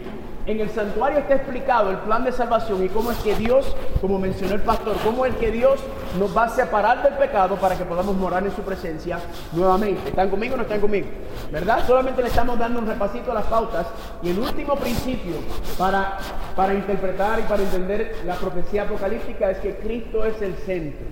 [0.51, 4.19] En el santuario está explicado el plan de salvación y cómo es que Dios, como
[4.19, 5.79] mencionó el pastor, cómo es que Dios
[6.19, 9.21] nos va a separar del pecado para que podamos morar en su presencia
[9.53, 10.09] nuevamente.
[10.09, 11.07] ¿Están conmigo o no están conmigo?
[11.53, 11.87] ¿Verdad?
[11.87, 13.87] Solamente le estamos dando un repasito a las pautas
[14.25, 15.37] y el último principio
[15.79, 16.19] para,
[16.57, 21.07] para interpretar y para entender la profecía apocalíptica es que Cristo es el centro.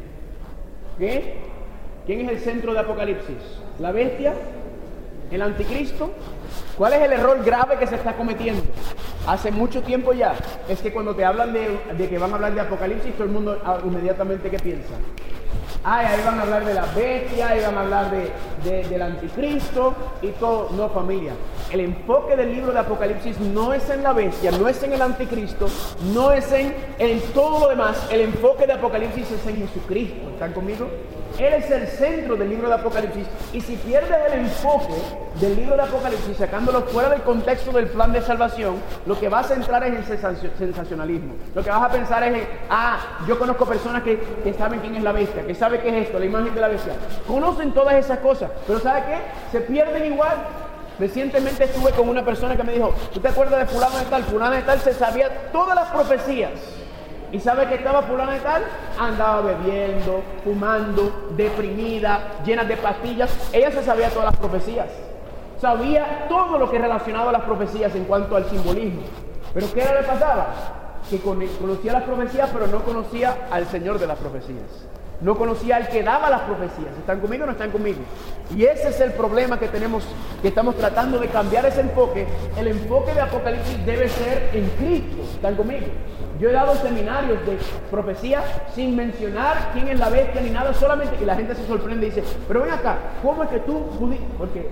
[0.99, 1.37] ¿Qué?
[2.07, 3.37] ¿Quién es el centro de Apocalipsis?
[3.79, 4.35] ¿La bestia?
[5.31, 6.11] ¿El anticristo?
[6.77, 8.63] ¿Cuál es el error grave que se está cometiendo?
[9.27, 10.35] Hace mucho tiempo ya,
[10.69, 13.31] es que cuando te hablan de, de que van a hablar de Apocalipsis, todo el
[13.31, 14.95] mundo ah, inmediatamente ¿qué piensa?
[15.85, 19.95] Ay, ahí van a hablar de la bestia, ahí van a hablar de, del anticristo
[20.23, 20.71] y todo.
[20.77, 21.33] No, familia.
[21.71, 25.01] El enfoque del libro de Apocalipsis no es en la bestia, no es en el
[25.01, 25.69] anticristo,
[26.13, 28.09] no es en, en todo lo demás.
[28.11, 30.31] El enfoque de Apocalipsis es en Jesucristo.
[30.31, 30.89] ¿Están conmigo?
[31.39, 33.27] Él es el centro del libro de Apocalipsis.
[33.53, 34.95] Y si pierdes el enfoque
[35.41, 39.51] del libro de Apocalipsis, sacándolo fuera del contexto del plan de salvación, lo que vas
[39.51, 41.35] a entrar es en sensacionalismo.
[41.55, 45.03] Lo que vas a pensar es ah, yo conozco personas que, que saben quién es
[45.03, 46.95] la bestia, que saben qué es esto, la imagen de la bestia.
[47.27, 49.19] Conocen todas esas cosas, pero ¿sabe qué?
[49.53, 50.37] Se pierden igual.
[50.99, 54.25] Recientemente estuve con una persona que me dijo, ¿tú te acuerdas de fulano de tal?
[54.25, 56.51] Fulano de tal se sabía todas las profecías
[57.31, 58.63] ¿Y sabe que estaba fulana de tal?
[58.99, 63.31] Andaba bebiendo, fumando, deprimida, llena de pastillas.
[63.53, 64.89] Ella se sabía todas las profecías.
[65.61, 69.03] Sabía todo lo que relacionaba a las profecías en cuanto al simbolismo.
[69.53, 70.47] Pero ¿qué era le pasaba?
[71.11, 74.87] Que conocía las profecías, pero no conocía al Señor de las profecías.
[75.21, 76.97] No conocía al que daba las profecías.
[76.97, 77.99] ¿Están conmigo o no están conmigo?
[78.55, 80.05] Y ese es el problema que tenemos,
[80.41, 82.27] que estamos tratando de cambiar ese enfoque.
[82.57, 85.23] El enfoque de Apocalipsis debe ser en Cristo.
[85.35, 85.87] ¿Están conmigo?
[86.39, 87.59] Yo he dado seminarios de
[87.91, 88.43] profecía
[88.75, 92.11] sin mencionar quién es la bestia ni nada, solamente que la gente se sorprende y
[92.11, 93.87] dice, pero ven acá, ¿cómo es que tú
[94.39, 94.69] Porque,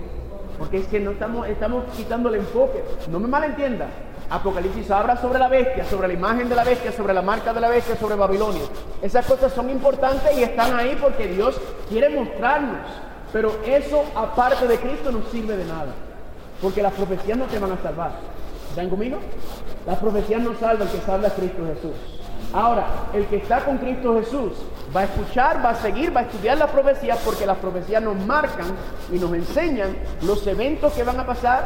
[0.57, 2.83] porque es que no estamos, estamos quitando el enfoque.
[3.09, 3.87] No me malentienda.
[4.29, 7.61] Apocalipsis habla sobre la bestia, sobre la imagen de la bestia, sobre la marca de
[7.61, 8.63] la bestia, sobre Babilonia.
[9.01, 12.87] Esas cosas son importantes y están ahí porque Dios quiere mostrarnos.
[13.33, 15.93] Pero eso, aparte de Cristo, no sirve de nada.
[16.61, 18.11] Porque las profecías no te van a salvar.
[18.77, 19.17] ¿Están conmigo?
[19.87, 21.95] Las profecías no salvan el que salva a Cristo Jesús.
[22.53, 24.51] Ahora, el que está con Cristo Jesús
[24.95, 28.23] va a escuchar, va a seguir, va a estudiar las profecías porque las profecías nos
[28.23, 28.67] marcan
[29.11, 31.65] y nos enseñan los eventos que van a pasar,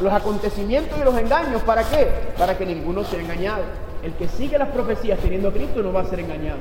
[0.00, 1.62] los acontecimientos y los engaños.
[1.62, 2.06] ¿Para qué?
[2.38, 3.64] Para que ninguno sea engañado.
[4.04, 6.60] El que sigue las profecías teniendo a Cristo no va a ser engañado.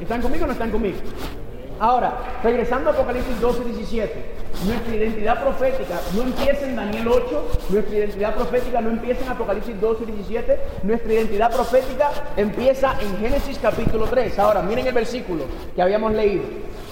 [0.00, 0.96] ¿Están conmigo o no están conmigo?
[1.80, 2.12] Ahora,
[2.42, 4.14] regresando a Apocalipsis 12, 17,
[4.66, 9.80] nuestra identidad profética no empieza en Daniel 8, nuestra identidad profética no empieza en Apocalipsis
[9.80, 14.38] 12, 17, nuestra identidad profética empieza en Génesis capítulo 3.
[14.38, 16.42] Ahora, miren el versículo que habíamos leído.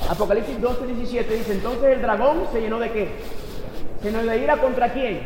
[0.08, 3.08] Apocalipsis 12, 17 dice, entonces el dragón se llenó de qué?
[4.00, 5.20] Se llenó de ira contra quién?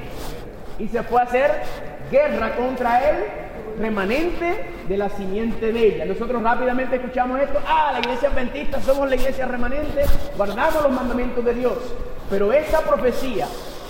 [0.81, 1.63] Y se fue a hacer
[2.11, 3.17] guerra contra él
[3.83, 6.05] remanente de la simiente de ella.
[6.05, 10.05] Nosotros rápidamente escuchamos esto, ah, la iglesia adventista somos la iglesia remanente,
[10.37, 11.75] guardamos los mandamientos de Dios.
[12.31, 13.47] Pero esta profecía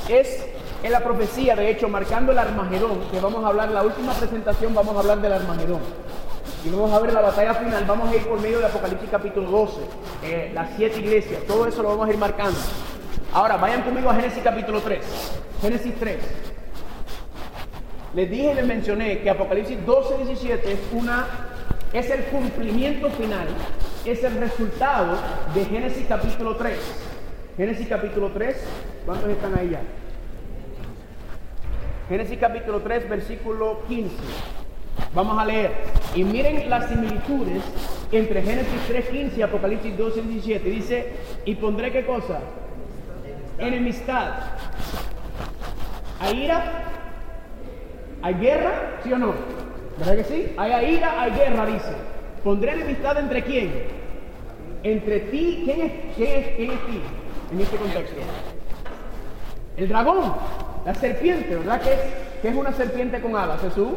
[0.09, 0.45] es
[0.91, 4.97] la profecía, de hecho, marcando el Armagedón, que vamos a hablar, la última presentación vamos
[4.97, 5.81] a hablar del Armagedón.
[6.65, 9.51] Y vamos a ver la batalla final, vamos a ir por medio de Apocalipsis capítulo
[9.51, 9.81] 12,
[10.25, 12.59] eh, las siete iglesias, todo eso lo vamos a ir marcando.
[13.33, 15.05] Ahora, vayan conmigo a Génesis capítulo 3,
[15.61, 16.52] Génesis 3.
[18.15, 21.27] Les dije y les mencioné que Apocalipsis 12, 17 es, una,
[21.95, 23.49] es el cumplimiento final,
[24.05, 25.17] es el resultado
[25.55, 26.79] de Génesis capítulo 3.
[27.57, 28.57] Génesis capítulo 3,
[29.07, 29.81] ¿cuántos están ahí ya?
[32.11, 34.15] Génesis capítulo 3, versículo 15.
[35.15, 35.73] Vamos a leer.
[36.15, 37.63] Y miren las similitudes
[38.11, 40.69] entre Génesis 3.15 y Apocalipsis 12, 17.
[40.69, 41.13] Dice,
[41.47, 42.41] y pondré qué cosa?
[43.59, 44.35] Enemistad.
[46.21, 46.93] A ira
[48.23, 48.99] ¿Hay guerra?
[49.03, 49.35] ¿Sí o no?
[49.99, 50.53] ¿Verdad que sí?
[50.57, 51.93] Hay ira, hay guerra, dice.
[52.45, 53.73] Pondré enemistad entre quién?
[54.83, 57.01] Entre ti, ¿quién es, quién es, quién es ti
[57.53, 58.17] en este contexto?
[59.77, 60.35] El dragón,
[60.85, 62.01] la serpiente, ¿verdad que es,
[62.43, 63.61] que es una serpiente con alas?
[63.61, 63.93] Jesús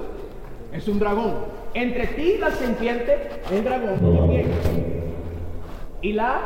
[0.74, 1.36] es un dragón.
[1.74, 3.18] Entre ti la serpiente,
[3.52, 4.00] el dragón.
[6.02, 6.40] Y la,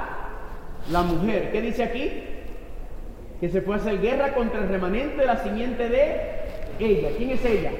[0.92, 2.12] la mujer, ¿qué dice aquí?
[3.40, 6.40] Que se puede hacer guerra contra el remanente de la simiente de
[6.80, 7.10] ella.
[7.18, 7.72] ¿Quién es ella?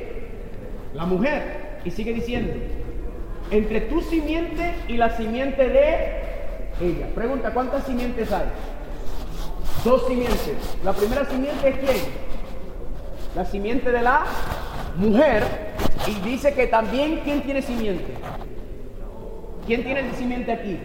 [0.94, 1.80] La mujer.
[1.86, 2.54] Y sigue diciendo,
[3.52, 6.20] entre tu simiente y la simiente de
[6.82, 7.08] ella.
[7.16, 8.46] Pregunta, ¿cuántas simientes hay?
[9.84, 10.78] Dos simientes.
[10.84, 11.98] La primera simiente es quién?
[13.36, 14.26] La simiente de la
[14.98, 15.44] mujer.
[16.08, 18.14] Y dice que también, ¿quién tiene simiente?
[19.66, 20.80] ¿Quién tiene simiente aquí?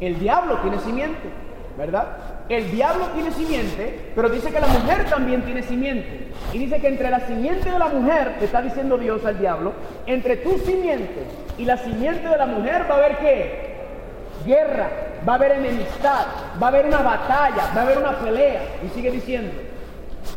[0.00, 1.28] El diablo tiene simiente,
[1.76, 2.33] ¿verdad?
[2.48, 6.28] El diablo tiene simiente, pero dice que la mujer también tiene simiente.
[6.52, 9.72] Y dice que entre la simiente de la mujer, está diciendo Dios al diablo,
[10.06, 11.24] entre tu simiente
[11.56, 13.74] y la simiente de la mujer va a haber qué?
[14.44, 14.90] Guerra,
[15.26, 16.26] va a haber enemistad,
[16.62, 18.62] va a haber una batalla, va a haber una pelea.
[18.84, 19.52] Y sigue diciendo,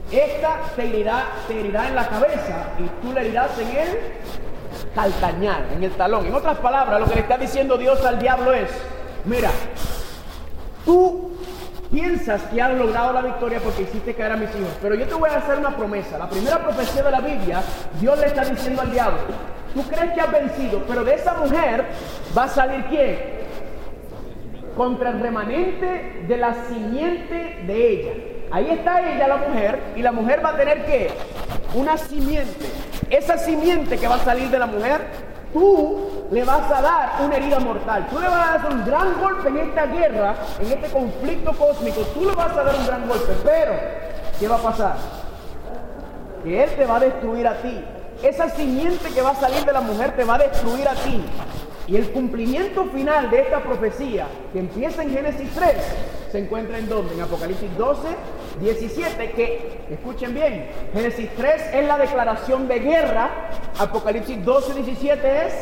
[0.09, 3.87] esta te herirá, te herirá en la cabeza y tú le herirás en el
[4.95, 6.25] calcañar, en el talón.
[6.25, 8.69] En otras palabras, lo que le está diciendo Dios al diablo es,
[9.25, 9.51] mira,
[10.85, 11.36] tú
[11.91, 15.13] piensas que has logrado la victoria porque hiciste caer a mis hijos, pero yo te
[15.13, 16.17] voy a hacer una promesa.
[16.17, 17.61] La primera profecía de la Biblia,
[17.99, 19.19] Dios le está diciendo al diablo,
[19.73, 21.85] tú crees que has vencido, pero de esa mujer
[22.37, 23.37] va a salir quién?
[24.75, 28.11] Contra el remanente de la simiente de ella.
[28.51, 31.09] Ahí está ella, la mujer, y la mujer va a tener que
[31.73, 32.65] una simiente.
[33.09, 35.01] Esa simiente que va a salir de la mujer,
[35.53, 38.07] tú le vas a dar una herida mortal.
[38.09, 42.01] Tú le vas a dar un gran golpe en esta guerra, en este conflicto cósmico.
[42.13, 43.33] Tú le vas a dar un gran golpe.
[43.43, 43.73] Pero,
[44.39, 44.95] ¿qué va a pasar?
[46.43, 47.83] Que Él te va a destruir a ti.
[48.23, 51.23] Esa simiente que va a salir de la mujer te va a destruir a ti.
[51.87, 55.75] Y el cumplimiento final de esta profecía, que empieza en Génesis 3,
[56.31, 57.13] se encuentra en donde?
[57.13, 58.01] En Apocalipsis 12,
[58.59, 63.46] 17, que, escuchen bien, Génesis 3 es la declaración de guerra,
[63.79, 65.53] Apocalipsis 12, 17 es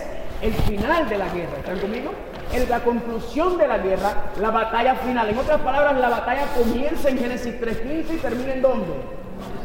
[0.41, 1.57] el final de la guerra.
[1.57, 2.11] ¿Están conmigo?
[2.53, 5.29] Es la conclusión de la guerra, la batalla final.
[5.29, 8.93] En otras palabras, la batalla comienza en Génesis 3, 15 y termina en dónde?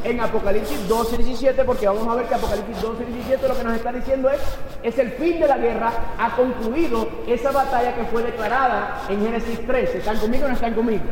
[0.02, 3.76] en Apocalipsis 12, 17, porque vamos a ver que Apocalipsis 12, 17 lo que nos
[3.76, 4.40] está diciendo es,
[4.82, 9.64] es el fin de la guerra, ha concluido esa batalla que fue declarada en Génesis
[9.66, 9.98] 13.
[9.98, 11.04] ¿Están conmigo o no están conmigo?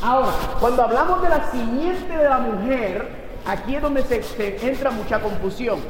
[0.00, 0.28] Ahora,
[0.60, 3.08] cuando hablamos de la simiente de la mujer,
[3.44, 5.80] aquí es donde se entra mucha confusión.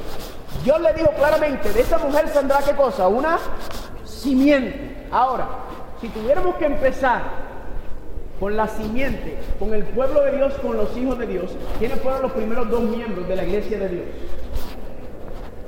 [0.66, 3.06] Dios le dijo claramente, de esa mujer saldrá qué cosa?
[3.06, 3.38] Una
[4.04, 5.06] simiente.
[5.12, 5.46] Ahora,
[6.00, 7.22] si tuviéramos que empezar
[8.40, 12.20] con la simiente, con el pueblo de Dios, con los hijos de Dios, ¿quiénes fueron
[12.20, 14.06] los primeros dos miembros de la iglesia de Dios?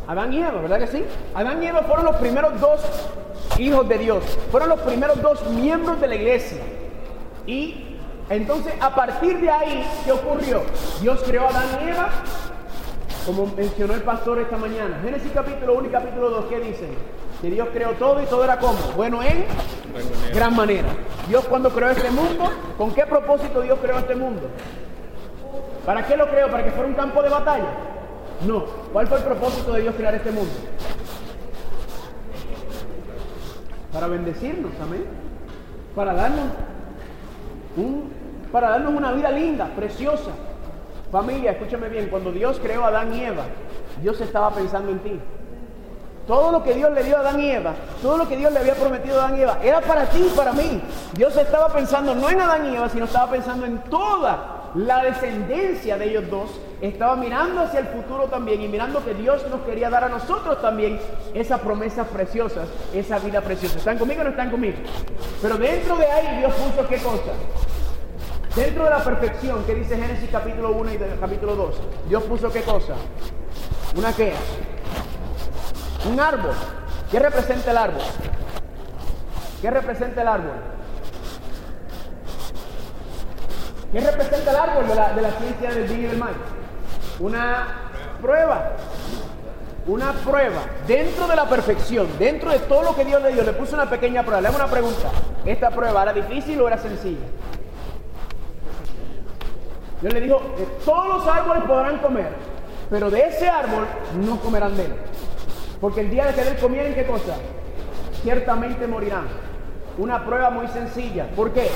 [0.09, 1.05] Adán y Eva, ¿verdad que sí?
[1.33, 2.81] Adán y Eva fueron los primeros dos
[3.57, 6.59] hijos de Dios, fueron los primeros dos miembros de la iglesia.
[7.47, 7.97] Y
[8.31, 10.63] entonces, a partir de ahí, ¿qué ocurrió?
[11.01, 12.09] Dios creó a Adán y Eva,
[13.29, 15.01] como mencionó el pastor esta mañana.
[15.05, 16.89] Génesis capítulo 1 y capítulo 2, ¿qué dicen?
[17.43, 19.45] Que Dios creó todo y todo era como, bueno en
[20.33, 20.89] gran manera.
[21.29, 24.49] Dios cuando creó este mundo, ¿con qué propósito Dios creó este mundo?
[25.85, 26.51] ¿Para qué lo creó?
[26.51, 27.69] ¿Para que fuera un campo de batalla?
[28.47, 28.65] No.
[28.95, 30.55] ¿Cuál fue el propósito de Dios crear este mundo?
[33.93, 35.05] Para bendecirnos, amén.
[35.95, 36.47] Para darnos
[37.77, 38.11] un,
[38.51, 40.31] para darnos una vida linda, preciosa.
[41.11, 43.45] Familia, escúchame bien, cuando Dios creó a Adán y Eva,
[44.03, 45.21] Dios estaba pensando en ti.
[46.27, 48.59] Todo lo que Dios le dio a Adán y Eva, todo lo que Dios le
[48.59, 50.83] había prometido a Adán y Eva, era para ti y para mí.
[51.15, 55.97] Dios estaba pensando no en Adán y Eva, sino estaba pensando en toda la descendencia
[55.97, 56.51] de ellos dos.
[56.83, 60.61] Estaba mirando hacia el futuro también y mirando que Dios nos quería dar a nosotros
[60.61, 61.01] también
[61.33, 63.79] esas promesas preciosas, esa vida preciosa.
[63.79, 64.77] ¿Están conmigo o no están conmigo?
[65.41, 67.33] Pero dentro de ahí Dios puso qué cosa?
[68.59, 71.77] Dentro de la perfección que dice Génesis capítulo 1 y capítulo 2,
[72.09, 72.95] Dios puso qué cosa?
[73.97, 74.33] ¿Una qué?
[76.11, 76.51] Un árbol.
[77.09, 78.03] ¿Qué representa el árbol?
[79.63, 80.57] ¿Qué representa el árbol?
[83.93, 86.35] ¿Qué representa el árbol de la, ciencia del bien y del mal?
[87.21, 87.91] Una
[88.21, 88.73] prueba.
[89.87, 90.63] Una prueba.
[90.89, 93.89] Dentro de la perfección, dentro de todo lo que Dios le dio, le puso una
[93.89, 94.41] pequeña prueba.
[94.41, 95.11] Le hago una pregunta.
[95.45, 97.25] ¿Esta prueba era difícil o era sencilla?
[100.01, 102.29] Dios le dijo, eh, todos los árboles podrán comer,
[102.89, 103.85] pero de ese árbol
[104.25, 104.93] no comerán de él.
[105.81, 107.37] Porque el día de que él comieren, ¿qué cosa?
[108.23, 109.27] Ciertamente morirán.
[109.97, 111.27] Una prueba muy sencilla.
[111.35, 111.69] ¿Por qué?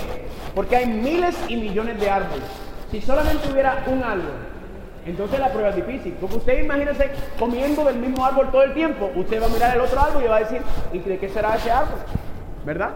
[0.55, 2.45] Porque hay miles y millones de árboles.
[2.91, 4.35] Si solamente hubiera un árbol,
[5.05, 6.17] entonces la prueba es difícil.
[6.21, 9.11] Porque usted imagínese comiendo del mismo árbol todo el tiempo.
[9.17, 11.57] Usted va a mirar el otro árbol y va a decir, ¿y de qué será
[11.57, 11.99] ese árbol?
[12.65, 12.91] ¿Verdad?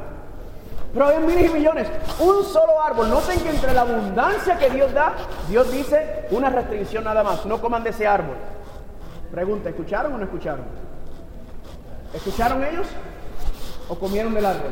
[0.97, 1.89] Pero hay miles y millones.
[2.19, 3.11] Un solo árbol.
[3.11, 5.13] Noten que entre la abundancia que Dios da,
[5.47, 7.45] Dios dice una restricción nada más.
[7.45, 8.37] No coman de ese árbol.
[9.31, 10.65] Pregunta, ¿escucharon o no escucharon?
[12.15, 12.87] ¿Escucharon ellos
[13.91, 14.71] o comieron del árbol?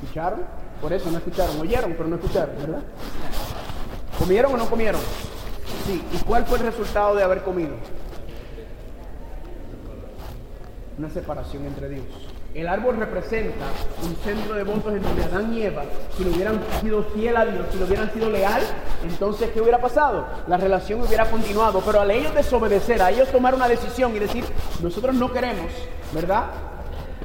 [0.00, 0.42] ¿Escucharon?
[0.80, 1.60] Por eso no escucharon.
[1.60, 2.82] Oyeron, pero no escucharon, ¿verdad?
[4.16, 5.00] ¿Comieron o no comieron?
[5.86, 6.06] Sí.
[6.12, 7.74] ¿Y cuál fue el resultado de haber comido?
[10.96, 12.27] Una separación entre Dios.
[12.54, 13.66] El árbol representa
[14.02, 15.82] un centro de votos en donde Adán y Eva,
[16.16, 18.62] si lo hubieran sido fiel a Dios, si lo hubieran sido leal,
[19.04, 20.26] entonces ¿qué hubiera pasado?
[20.46, 21.82] La relación hubiera continuado.
[21.84, 24.44] Pero al ellos desobedecer, a ellos tomar una decisión y decir,
[24.82, 25.70] nosotros no queremos,
[26.12, 26.44] ¿verdad?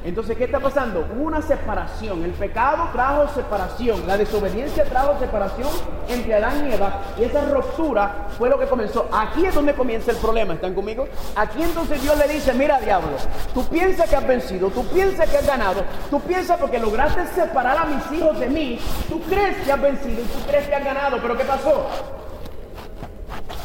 [0.04, 1.06] Entonces, ¿qué está pasando?
[1.18, 2.22] Una separación.
[2.24, 4.06] El pecado trajo separación.
[4.06, 5.70] La desobediencia trajo separación
[6.08, 7.00] entre Adán y Eva.
[7.18, 9.08] Y esa ruptura fue lo que comenzó.
[9.10, 10.54] Aquí es donde comienza el problema.
[10.54, 11.08] ¿Están conmigo?
[11.34, 13.16] Aquí entonces Dios le dice, mira diablo,
[13.54, 17.78] tú piensas que has vencido, tú piensas que has ganado, tú piensas porque lograste separar
[17.78, 20.84] a mis hijos de mí, tú crees que has vencido y tú crees que has
[20.84, 21.18] ganado.
[21.22, 21.88] Pero ¿qué pasó?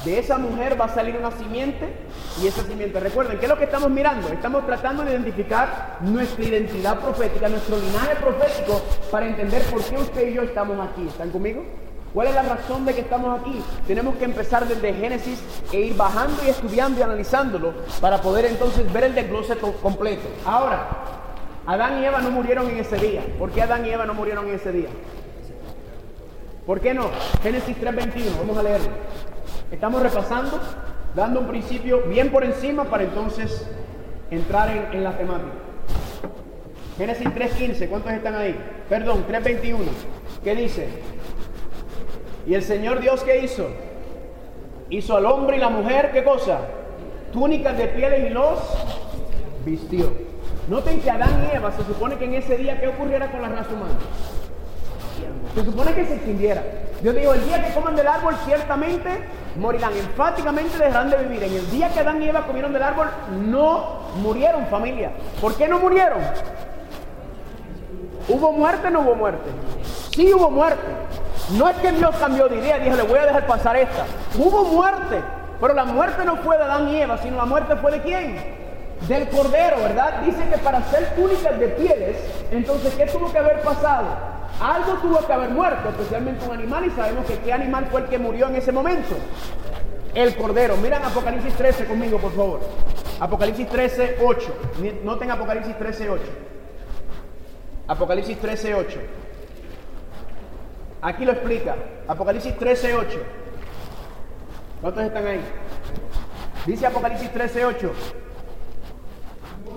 [0.05, 1.93] De esa mujer va a salir una simiente
[2.41, 4.29] y esa simiente, recuerden, ¿qué es lo que estamos mirando?
[4.29, 8.81] Estamos tratando de identificar nuestra identidad profética, nuestro linaje profético
[9.11, 11.05] para entender por qué usted y yo estamos aquí.
[11.05, 11.63] ¿Están conmigo?
[12.13, 13.61] ¿Cuál es la razón de que estamos aquí?
[13.85, 18.91] Tenemos que empezar desde Génesis e ir bajando y estudiando y analizándolo para poder entonces
[18.91, 20.27] ver el desglose completo.
[20.45, 20.87] Ahora,
[21.67, 23.21] Adán y Eva no murieron en ese día.
[23.37, 24.89] ¿Por qué Adán y Eva no murieron en ese día?
[26.65, 27.09] ¿Por qué no?
[27.43, 28.89] Génesis 3.21, vamos a leerlo.
[29.71, 30.59] Estamos repasando,
[31.15, 33.67] dando un principio bien por encima para entonces
[34.31, 35.53] entrar en, la temática.
[36.97, 38.59] Génesis 3.15, ¿cuántos están ahí?
[38.89, 39.77] Perdón, 3.21.
[40.43, 40.87] ¿Qué dice?
[42.47, 43.67] Y el Señor Dios, ¿qué hizo?
[44.89, 46.61] Hizo al hombre y la mujer, ¿qué cosa?
[47.31, 48.59] Túnicas de pieles y los
[49.65, 50.11] vistió.
[50.67, 53.49] Noten que Adán y Eva se supone que en ese día, ¿qué ocurriera con la
[53.49, 53.99] raza humana?
[55.53, 56.63] Se supone que se extinguiera.
[57.01, 59.09] Dios dijo, el día que coman del árbol ciertamente
[59.55, 61.43] morirán, enfáticamente dejarán de vivir.
[61.43, 63.07] En el día que Adán y Eva comieron del árbol,
[63.39, 65.11] no murieron familia.
[65.39, 66.19] ¿Por qué no murieron?
[68.27, 69.49] ¿Hubo muerte no hubo muerte?
[70.11, 70.87] Sí hubo muerte.
[71.57, 74.05] No es que Dios cambió de idea, dijo, le voy a dejar pasar esta.
[74.37, 75.21] Hubo muerte,
[75.59, 78.59] pero la muerte no fue de Adán y Eva, sino la muerte fue de quién?
[79.07, 80.21] Del cordero, ¿verdad?
[80.25, 82.17] Dice que para ser túnicas de pieles,
[82.51, 84.38] entonces, ¿qué tuvo que haber pasado?
[84.59, 88.07] Algo tuvo que haber muerto, especialmente un animal, y sabemos que qué animal fue el
[88.07, 89.15] que murió en ese momento.
[90.13, 90.75] El cordero.
[90.75, 92.59] Miren Apocalipsis 13 conmigo, por favor.
[93.21, 94.53] Apocalipsis 13, 8.
[95.03, 96.23] Noten Apocalipsis 13, 8.
[97.87, 98.99] Apocalipsis 13, 8.
[101.03, 101.75] Aquí lo explica.
[102.07, 103.19] Apocalipsis 13, 8.
[104.81, 105.41] ¿Cuántos están ahí?
[106.65, 107.91] Dice Apocalipsis 13, 8.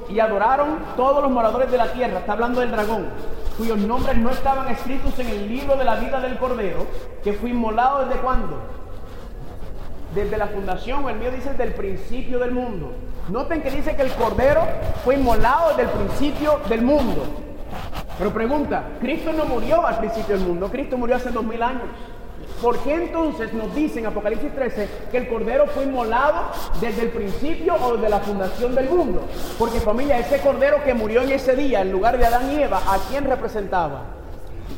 [0.09, 2.19] Y adoraron todos los moradores de la tierra.
[2.19, 3.07] Está hablando del dragón
[3.53, 6.87] cuyos nombres no estaban escritos en el libro de la vida del Cordero,
[7.23, 8.59] que fue inmolado desde cuándo?
[10.15, 12.93] Desde la fundación, el mío dice desde el principio del mundo.
[13.29, 14.63] Noten que dice que el Cordero
[15.05, 17.25] fue inmolado desde el principio del mundo.
[18.19, 21.89] Pero pregunta, Cristo no murió al principio del mundo, Cristo murió hace dos mil años.
[22.63, 26.45] ¿Por qué entonces nos dice en Apocalipsis 13 que el Cordero fue inmolado
[26.81, 29.21] desde el principio o desde la fundación del mundo?
[29.59, 32.81] Porque familia, ese Cordero que murió en ese día en lugar de Adán y Eva,
[32.87, 34.03] ¿a quién representaba?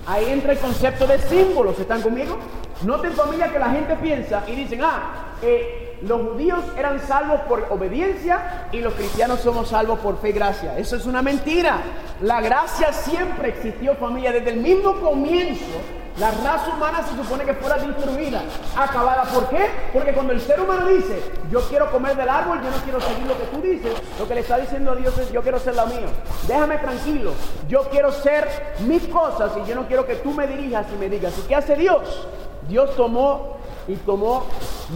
[0.06, 2.38] Ahí entra el concepto de símbolos, ¿están conmigo?
[2.84, 7.66] Noten familia que la gente piensa y dicen, ah, eh, los judíos eran salvos por
[7.68, 10.78] obediencia y los cristianos somos salvos por fe y gracia.
[10.78, 11.80] Eso es una mentira.
[12.22, 17.54] La gracia siempre existió familia desde el mismo comienzo la raza humana se supone que
[17.54, 18.42] fuera destruida,
[18.76, 19.24] acabada.
[19.24, 19.68] ¿Por qué?
[19.92, 23.26] Porque cuando el ser humano dice, yo quiero comer del árbol, yo no quiero seguir
[23.26, 25.74] lo que tú dices, lo que le está diciendo a Dios es, yo quiero ser
[25.74, 26.06] la mía.
[26.46, 27.32] Déjame tranquilo,
[27.68, 28.48] yo quiero ser
[28.86, 31.34] mis cosas y yo no quiero que tú me dirijas y me digas.
[31.36, 32.28] ¿Y qué hace Dios?
[32.68, 33.56] Dios tomó
[33.88, 34.44] y tomó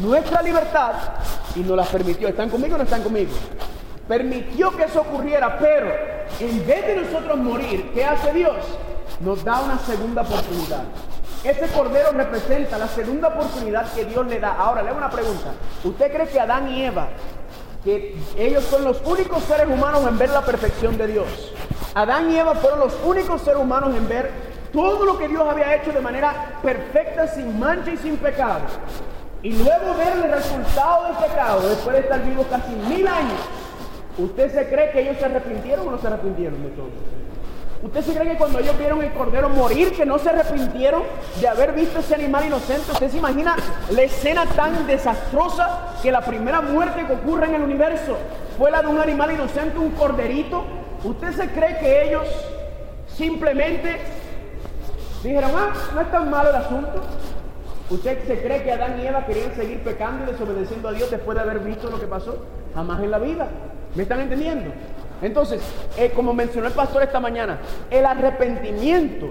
[0.01, 0.93] nuestra libertad
[1.57, 2.29] y nos la permitió.
[2.29, 3.33] ¿Están conmigo o no están conmigo?
[4.07, 5.93] Permitió que eso ocurriera, pero
[6.39, 8.55] en vez de nosotros morir, ¿qué hace Dios?
[9.21, 10.85] nos da una segunda oportunidad.
[11.49, 14.53] Ese cordero representa la segunda oportunidad que Dios le da.
[14.53, 15.53] Ahora, le hago una pregunta.
[15.83, 17.09] ¿Usted cree que Adán y Eva,
[17.83, 21.55] que ellos son los únicos seres humanos en ver la perfección de Dios?
[21.95, 24.31] Adán y Eva fueron los únicos seres humanos en ver
[24.75, 28.61] todo lo que Dios había hecho de manera perfecta, sin mancha y sin pecado.
[29.43, 33.41] Y luego ver el resultado del pecado, después de estar vivos casi mil años.
[34.19, 36.91] ¿Usted se cree que ellos se arrepintieron o no se arrepintieron de todo?
[37.81, 41.03] ¿Usted se cree que cuando ellos vieron el cordero morir, que no se arrepintieron
[41.41, 42.91] de haber visto ese animal inocente?
[42.91, 43.55] ¿Usted se imagina
[43.91, 48.17] la escena tan desastrosa que la primera muerte que ocurre en el universo
[48.57, 50.64] fue la de un animal inocente, un corderito?
[51.05, 52.27] ¿Usted se cree que ellos
[53.17, 54.01] simplemente
[55.23, 57.01] dijeron, ah, no es tan malo el asunto?
[57.91, 61.37] ¿Usted se cree que Adán y Eva querían seguir pecando y desobedeciendo a Dios después
[61.37, 62.45] de haber visto lo que pasó?
[62.75, 63.49] Jamás en la vida.
[63.95, 64.73] ¿Me están entendiendo?
[65.23, 65.61] Entonces,
[65.97, 67.59] eh, como mencionó el pastor esta mañana,
[67.91, 69.27] el arrepentimiento,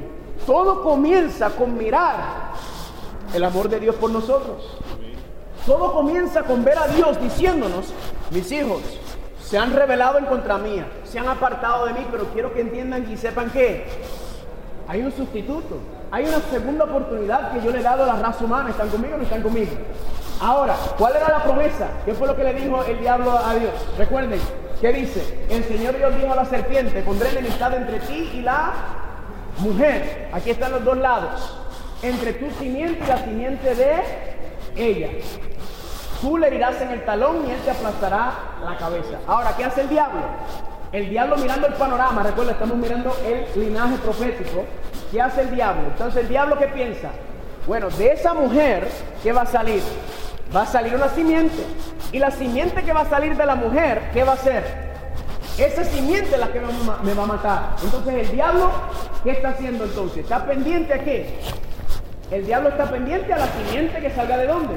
[0.45, 2.51] todo comienza con mirar
[3.33, 4.77] el amor de Dios por nosotros.
[5.65, 7.93] Todo comienza con ver a Dios diciéndonos,
[8.31, 8.81] mis hijos
[9.41, 13.09] se han revelado en contra mía, se han apartado de mí, pero quiero que entiendan
[13.11, 13.85] y sepan que
[14.87, 15.77] hay un sustituto,
[16.11, 18.69] hay una segunda oportunidad que yo le he dado a la raza humana.
[18.69, 19.71] ¿Están conmigo o no están conmigo?
[20.39, 21.87] Ahora, ¿cuál era la promesa?
[22.05, 23.71] ¿Qué fue lo que le dijo el diablo a Dios?
[23.97, 24.39] Recuerden,
[24.81, 25.47] ¿Qué dice?
[25.49, 28.73] El Señor Dios dijo a la serpiente, pondré enemistad entre ti y la
[29.57, 30.29] mujer.
[30.31, 31.59] Aquí están los dos lados.
[32.03, 34.03] Entre tu simiente y la simiente de
[34.75, 35.09] ella.
[36.21, 38.33] Tú le herirás en el talón y él te aplastará
[38.63, 39.17] la cabeza.
[39.25, 40.21] Ahora, ¿qué hace el diablo?
[40.91, 44.63] El diablo mirando el panorama, recuerda, estamos mirando el linaje profético.
[45.11, 45.87] ¿Qué hace el diablo?
[45.87, 47.09] Entonces, ¿el diablo qué piensa?
[47.65, 48.87] Bueno, de esa mujer,
[49.23, 49.81] ¿qué va a salir?
[50.55, 51.63] Va a salir una simiente.
[52.11, 54.87] Y la simiente que va a salir de la mujer, ¿qué va a hacer?
[55.57, 56.61] Esa simiente es la que
[57.03, 57.75] me va a matar.
[57.83, 58.69] Entonces, el diablo,
[59.23, 60.19] ¿qué está haciendo entonces?
[60.19, 61.39] ¿Está pendiente a qué?
[62.31, 64.75] El diablo está pendiente a la simiente que salga de dónde?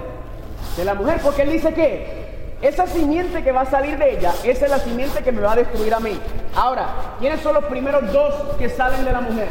[0.77, 2.21] De la mujer, porque él dice que
[2.63, 5.53] esa simiente que va a salir de ella, esa es la simiente que me va
[5.53, 6.19] a destruir a mí.
[6.55, 6.87] Ahora,
[7.19, 9.49] ¿quiénes son los primeros dos que salen de la mujer?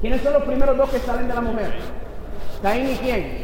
[0.00, 1.72] ¿Quiénes son los primeros dos que salen de la mujer?
[2.62, 3.41] Caín y quién?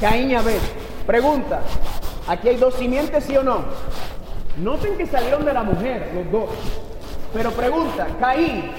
[0.00, 0.60] Caín y Abel.
[1.06, 1.60] Pregunta,
[2.28, 3.64] ¿aquí hay dos simientes, sí o no?
[4.58, 6.50] Noten que salieron de la mujer los dos.
[7.32, 8.70] Pero pregunta, ¿Caín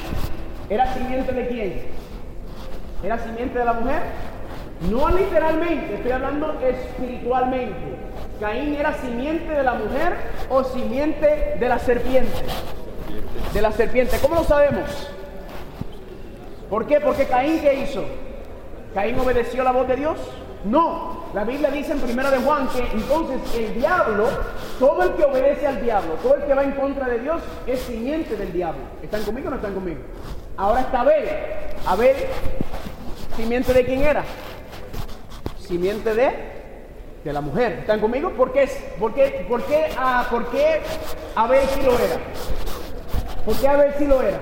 [0.69, 1.81] era simiente de quién?
[3.03, 4.01] ¿Era simiente de la mujer?
[4.91, 7.97] No literalmente, estoy hablando espiritualmente.
[8.39, 10.13] ¿Caín era simiente de la mujer
[10.49, 12.43] o simiente de la serpiente?
[13.53, 14.17] De la serpiente.
[14.21, 15.09] ¿Cómo lo sabemos?
[16.69, 16.99] ¿Por qué?
[16.99, 18.03] Porque Caín ¿qué hizo?
[18.93, 20.17] ¿Caín obedeció la voz de Dios?
[20.67, 21.25] No.
[21.33, 24.27] La Biblia dice en primera de Juan que entonces el diablo,
[24.79, 27.79] todo el que obedece al diablo, todo el que va en contra de Dios, es
[27.81, 28.81] simiente del diablo.
[29.01, 29.99] ¿Están conmigo o no están conmigo?
[30.57, 31.29] Ahora está Abel.
[31.85, 32.15] Abel,
[33.35, 34.23] simiente de quién era?
[35.59, 36.31] Simiente de,
[37.23, 37.73] de la mujer.
[37.79, 38.31] ¿Están conmigo?
[38.31, 38.67] ¿Por qué,
[38.99, 40.81] por qué, por qué, ah, por qué
[41.35, 42.17] Abel sí lo era?
[43.45, 44.39] ¿Por qué Abel sí lo era?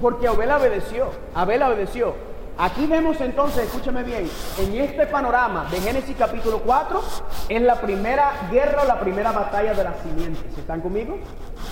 [0.00, 1.10] Porque Abel obedeció.
[1.34, 2.31] Abel obedeció.
[2.58, 7.02] Aquí vemos entonces, escúchame bien, en este panorama de Génesis capítulo 4
[7.48, 10.58] es la primera guerra o la primera batalla de las simientes.
[10.58, 11.18] ¿Están conmigo?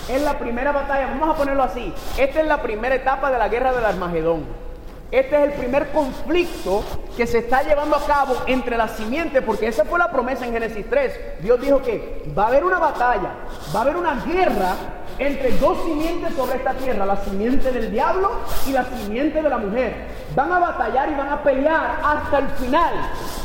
[0.09, 1.93] Es la primera batalla, vamos a ponerlo así.
[2.19, 4.70] Esta es la primera etapa de la guerra del Armagedón.
[5.11, 6.85] Este es el primer conflicto
[7.17, 10.53] que se está llevando a cabo entre las simientes, porque esa fue la promesa en
[10.53, 11.43] Génesis 3.
[11.43, 13.31] Dios dijo que va a haber una batalla,
[13.75, 14.75] va a haber una guerra
[15.19, 18.31] entre dos simientes sobre esta tierra, la simiente del diablo
[18.67, 20.07] y la simiente de la mujer.
[20.37, 22.95] Van a batallar y van a pelear hasta el final.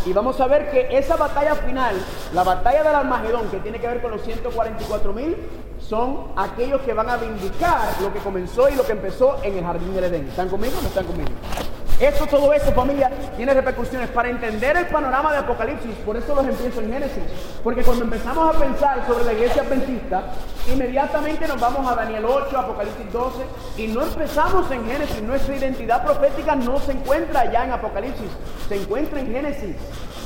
[0.06, 1.96] Y vamos a ver que esa batalla final,
[2.34, 5.36] la batalla del Armagedón, que tiene que ver con los 144 mil,
[5.88, 9.64] son aquellos que van a vindicar lo que comenzó y lo que empezó en el
[9.64, 10.28] jardín del Edén.
[10.28, 11.30] ¿Están conmigo o no están conmigo?
[12.00, 14.10] Esto, todo esto, familia, tiene repercusiones.
[14.10, 17.24] Para entender el panorama de Apocalipsis, por eso los empiezo en Génesis.
[17.64, 20.24] Porque cuando empezamos a pensar sobre la iglesia adventista,
[20.74, 23.44] inmediatamente nos vamos a Daniel 8, Apocalipsis 12,
[23.78, 25.22] y no empezamos en Génesis.
[25.22, 28.30] Nuestra identidad profética no se encuentra ya en Apocalipsis,
[28.68, 29.76] se encuentra en Génesis.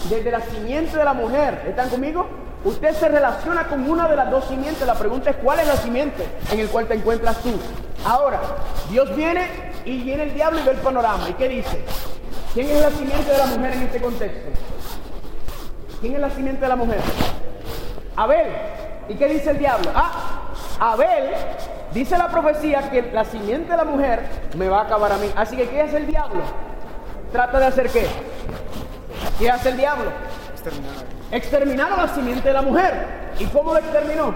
[0.10, 1.66] Desde la simiente de la mujer.
[1.68, 2.49] ¿Están conmigo?
[2.64, 4.86] Usted se relaciona con una de las dos simientes.
[4.86, 7.52] La pregunta es cuál es la simiente en el cual te encuentras tú.
[8.06, 8.40] Ahora,
[8.90, 9.48] Dios viene
[9.86, 11.30] y viene el diablo y ve el panorama.
[11.30, 11.84] ¿Y qué dice?
[12.54, 14.50] ¿Quién es la simiente de la mujer en este contexto?
[16.02, 17.00] ¿Quién es la simiente de la mujer?
[18.16, 18.48] Abel.
[19.08, 19.90] ¿Y qué dice el diablo?
[19.96, 21.32] Ah, Abel,
[21.94, 25.30] dice la profecía que la simiente de la mujer me va a acabar a mí.
[25.36, 26.42] Así que, ¿qué hace el diablo?
[27.32, 28.08] Trata de hacer qué?
[29.38, 30.12] ¿Qué hace el diablo?
[30.54, 31.19] Exterminar.
[31.32, 32.94] Exterminar a la simiente de la mujer.
[33.38, 34.34] ¿Y cómo lo exterminó?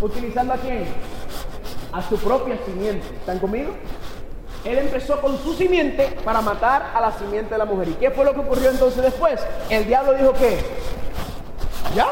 [0.00, 0.84] Utilizando a quién?
[1.92, 3.06] A su propia simiente.
[3.16, 3.72] ¿Están conmigo?
[4.64, 7.88] Él empezó con su simiente para matar a la simiente de la mujer.
[7.88, 9.40] ¿Y qué fue lo que ocurrió entonces después?
[9.68, 10.58] El diablo dijo que,
[11.94, 12.06] ya,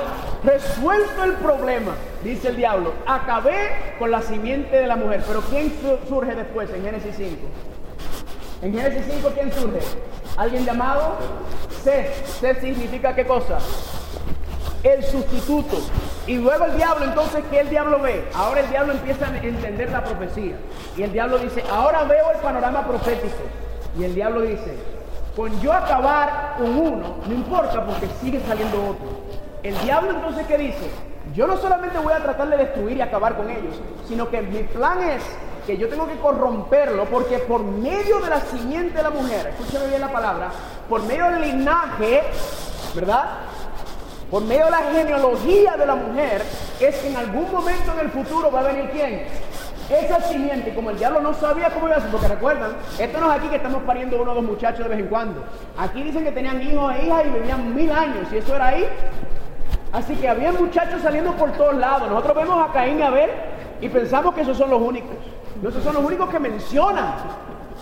[0.44, 5.22] resuelto el problema, dice el diablo, acabé con la simiente de la mujer.
[5.26, 5.72] Pero ¿quién
[6.08, 7.36] surge después en Génesis 5?
[8.62, 9.80] En Génesis 5, ¿quién surge?
[10.36, 11.16] ¿Alguien llamado?
[11.82, 12.24] Seth.
[12.26, 13.58] Seth significa qué cosa?
[14.84, 15.78] El sustituto.
[16.28, 18.24] Y luego el diablo, entonces, ¿qué el diablo ve?
[18.32, 20.54] Ahora el diablo empieza a entender la profecía.
[20.96, 23.42] Y el diablo dice, ahora veo el panorama profético.
[23.98, 24.76] Y el diablo dice,
[25.34, 29.08] con yo acabar con uno, no importa porque sigue saliendo otro.
[29.64, 30.88] El diablo entonces, ¿qué dice?
[31.34, 33.74] Yo no solamente voy a tratar de destruir y acabar con ellos,
[34.06, 35.22] sino que mi plan es
[35.66, 39.88] que yo tengo que corromperlo porque por medio de la simiente de la mujer, escúchame
[39.88, 40.50] bien la palabra,
[40.88, 42.22] por medio del linaje,
[42.94, 43.24] ¿verdad?
[44.32, 46.42] por medio de la genealogía de la mujer,
[46.80, 49.26] es que en algún momento en el futuro va a venir quién?
[49.90, 53.30] Esa simiente, como el diablo no sabía cómo iba a ser, porque recuerdan, esto no
[53.30, 55.44] es aquí que estamos pariendo uno o dos muchachos de vez en cuando.
[55.76, 58.88] Aquí dicen que tenían hijos e hijas y vivían mil años, y eso era ahí.
[59.92, 62.08] Así que había muchachos saliendo por todos lados.
[62.08, 63.28] Nosotros vemos a Caín y Abel
[63.82, 65.16] y pensamos que esos son los únicos.
[65.62, 67.14] No, esos son los únicos que mencionan.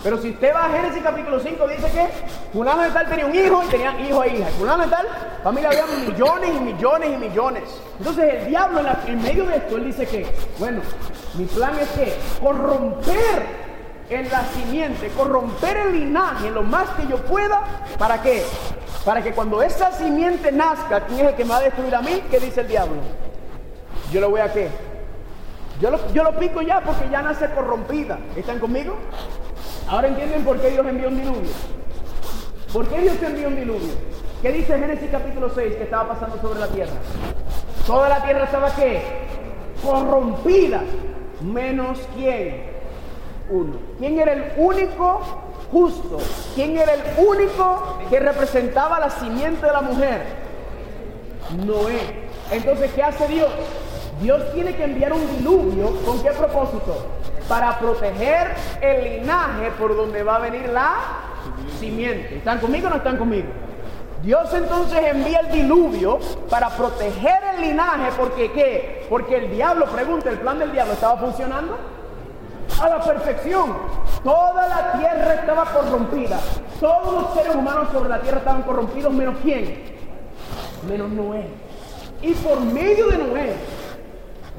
[0.03, 2.09] Pero si usted va a Génesis capítulo 5, dice que
[2.53, 4.45] fulano de tal tenía un hijo y tenía hijo e hija.
[4.57, 5.07] Fulano de tal,
[5.43, 7.63] familia había millones y millones y millones.
[7.97, 10.27] Entonces el diablo en, en medio de esto, él dice que,
[10.59, 10.81] bueno,
[11.33, 13.45] mi plan es que corromper
[14.09, 17.61] en la simiente, corromper el linaje lo más que yo pueda,
[17.97, 18.43] ¿para qué?
[19.03, 22.01] Para que cuando esa simiente nazca, ¿quién es el que me va a destruir a
[22.01, 22.21] mí?
[22.29, 22.97] ¿Qué dice el diablo?
[24.11, 24.69] Yo lo voy a qué?
[25.81, 28.19] Yo lo, pico ya porque ya nace corrompida.
[28.35, 28.95] ¿Están conmigo?
[29.89, 31.51] Ahora entienden por qué Dios envió un diluvio.
[32.71, 33.93] ¿Por qué Dios envió un diluvio?
[34.43, 36.93] ¿Qué dice Génesis capítulo 6 que estaba pasando sobre la tierra?
[37.87, 39.01] Toda la tierra estaba qué?
[39.83, 40.83] Corrompida.
[41.41, 42.63] Menos quién?
[43.49, 43.73] Uno.
[43.97, 45.21] ¿Quién era el único
[45.71, 46.19] justo?
[46.53, 50.21] ¿Quién era el único que representaba la simiente de la mujer?
[51.65, 52.29] Noé.
[52.51, 53.49] Entonces, ¿qué hace Dios?
[54.21, 55.95] Dios tiene que enviar un diluvio.
[56.05, 57.07] ¿Con qué propósito?
[57.49, 60.93] Para proteger el linaje por donde va a venir la
[61.79, 62.37] simiente.
[62.37, 63.47] ¿Están conmigo o no están conmigo?
[64.21, 66.19] Dios entonces envía el diluvio
[66.49, 68.11] para proteger el linaje.
[68.15, 69.07] ¿Porque qué?
[69.09, 71.77] Porque el diablo, pregunta, ¿el plan del diablo estaba funcionando?
[72.79, 73.75] A la perfección.
[74.23, 76.39] Toda la tierra estaba corrompida.
[76.79, 79.83] Todos los seres humanos sobre la tierra estaban corrompidos, menos quién?
[80.87, 81.47] Menos Noé.
[82.21, 83.55] Y por medio de Noé,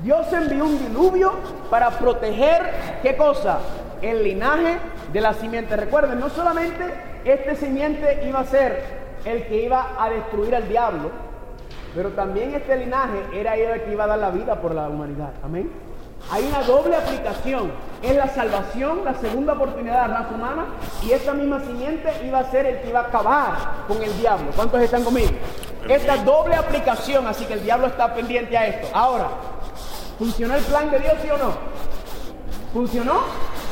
[0.03, 1.33] Dios envió un diluvio
[1.71, 3.59] para proteger, ¿qué cosa?
[4.01, 4.79] El linaje
[5.13, 5.77] de la simiente.
[5.77, 6.85] Recuerden, no solamente
[7.25, 8.83] este simiente iba a ser
[9.25, 11.11] el que iba a destruir al diablo,
[11.95, 15.35] pero también este linaje era el que iba a dar la vida por la humanidad.
[15.45, 15.71] Amén.
[16.31, 17.71] Hay una doble aplicación.
[18.03, 20.65] Es la salvación, la segunda oportunidad de la raza humana.
[21.05, 23.55] Y esta misma simiente iba a ser el que iba a acabar
[23.87, 24.51] con el diablo.
[24.57, 25.31] ¿Cuántos están conmigo?
[25.89, 28.89] Esta doble aplicación, así que el diablo está pendiente a esto.
[28.93, 29.29] Ahora,
[30.19, 31.53] ¿funcionó el plan de Dios, sí o no?
[32.73, 33.21] ¿Funcionó?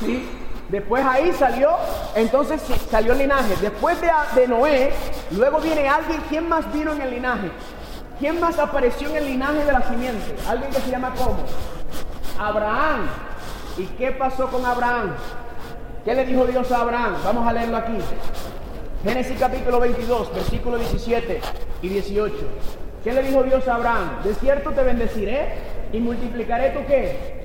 [0.00, 0.28] Sí.
[0.70, 1.70] Después ahí salió,
[2.14, 3.56] entonces salió el linaje.
[3.60, 4.92] Después de, Noé,
[5.32, 6.22] luego viene alguien.
[6.28, 7.50] ¿Quién más vino en el linaje?
[8.20, 10.36] ¿Quién más apareció en el linaje de la simiente?
[10.48, 11.38] Alguien que se llama ¿cómo?
[12.38, 13.08] Abraham.
[13.78, 15.14] ¿Y qué pasó con Abraham?
[16.04, 17.16] ¿Qué le dijo Dios a Abraham?
[17.24, 17.98] Vamos a leerlo aquí.
[19.02, 21.40] Génesis capítulo 22, versículo 17
[21.82, 22.34] y 18.
[23.02, 24.22] ¿Qué le dijo Dios a Abraham?
[24.22, 27.44] De cierto te bendeciré y multiplicaré tu qué?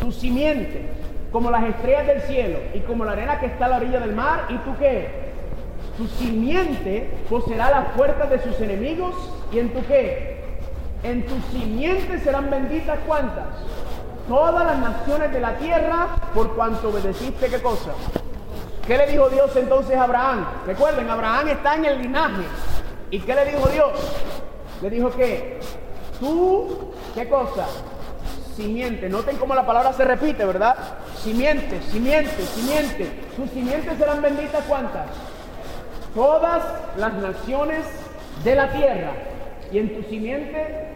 [0.00, 0.88] Tu simiente,
[1.32, 4.14] como las estrellas del cielo y como la arena que está a la orilla del
[4.14, 4.46] mar.
[4.48, 5.26] ¿Y tú qué?
[5.96, 9.14] Tu simiente poseerá las puertas de sus enemigos.
[9.52, 10.36] ¿Y en tu qué?
[11.02, 13.46] En tu simiente serán benditas cuántas?
[14.28, 17.92] Todas las naciones de la tierra por cuanto obedeciste qué cosa?
[18.86, 20.46] ¿Qué le dijo Dios entonces a Abraham?
[20.66, 22.42] Recuerden, Abraham está en el linaje.
[23.10, 23.92] ¿Y qué le dijo Dios?
[24.82, 25.58] Le dijo que
[26.20, 27.66] tú, ¿qué cosa?
[28.54, 29.08] Simiente.
[29.08, 30.76] Noten cómo la palabra se repite, ¿verdad?
[31.16, 33.10] Simiente, simiente, simiente.
[33.34, 35.06] Sus simientes serán benditas cuántas?
[36.14, 36.62] Todas
[36.96, 37.84] las naciones
[38.44, 39.12] de la tierra.
[39.72, 40.88] Y en tu simiente,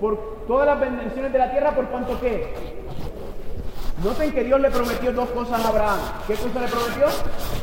[0.00, 2.54] por todas las bendiciones de la tierra, ¿por cuánto qué?
[4.02, 5.98] Noten que Dios le prometió dos cosas a Abraham.
[6.26, 7.06] ¿Qué cosa le prometió?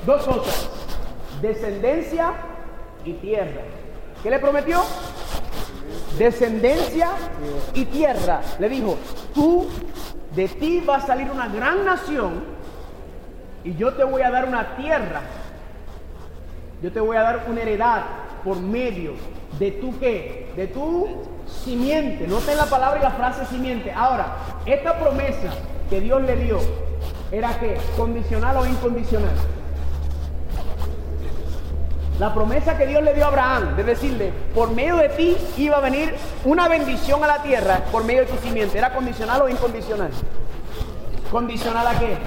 [0.06, 0.70] Dos cosas.
[1.42, 2.34] Descendencia
[3.06, 3.62] y tierra.
[4.22, 4.84] ¿Qué le prometió?
[6.18, 7.10] Descendencia
[7.74, 8.42] y tierra.
[8.60, 8.98] Le dijo,
[9.34, 9.68] tú,
[10.36, 12.44] de ti va a salir una gran nación
[13.64, 15.22] y yo te voy a dar una tierra.
[16.82, 18.04] Yo te voy a dar una heredad
[18.44, 19.14] por medio
[19.58, 20.52] de tu qué?
[20.56, 21.08] De tu
[21.48, 22.28] simiente.
[22.28, 23.92] Noten la palabra y la frase simiente.
[23.92, 25.54] Ahora, esta promesa
[25.90, 26.60] que Dios le dio
[27.32, 29.34] era que condicional o incondicional.
[32.20, 35.78] La promesa que Dios le dio a Abraham de decirle, por medio de ti iba
[35.78, 39.50] a venir una bendición a la tierra por medio de tu simiente, ¿era condicional o
[39.50, 40.12] incondicional?
[41.30, 42.18] ¿Condicional a qué?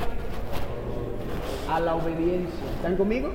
[1.73, 2.65] A la obediencia.
[2.77, 3.33] ¿Están conmigo?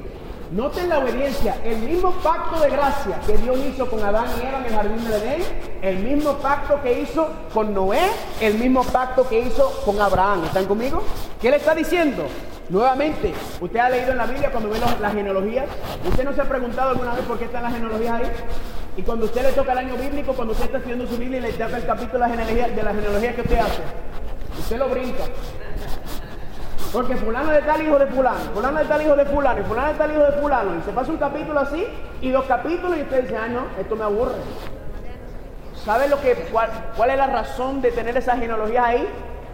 [0.54, 4.60] Noten la obediencia, el mismo pacto de gracia que Dios hizo con Adán y Eva
[4.60, 5.42] en el jardín de Edén,
[5.82, 10.44] el mismo pacto que hizo con Noé, el mismo pacto que hizo con Abraham.
[10.44, 11.02] ¿Están conmigo?
[11.42, 12.28] ¿Qué le está diciendo?
[12.70, 15.66] Nuevamente, usted ha leído en la Biblia cuando ve las genealogías,
[16.08, 18.32] usted no se ha preguntado alguna vez por qué están las genealogías ahí.
[18.96, 21.42] Y cuando usted le toca el año bíblico, cuando usted está estudiando su Biblia y
[21.42, 23.82] le toca el capítulo de la genealogía, de la genealogía que usted hace,
[24.60, 25.24] usted lo brinca.
[26.92, 29.88] Porque fulano de tal hijo de fulano, fulano de tal hijo de fulano, y fulano
[29.90, 30.80] de tal hijo de fulano.
[30.80, 31.88] Y se pasa un capítulo así
[32.22, 34.36] y dos capítulos y usted dice, ah, no, esto me aburre.
[35.84, 39.08] ¿Sabe lo que, cuál, cuál es la razón de tener esa genealogía ahí?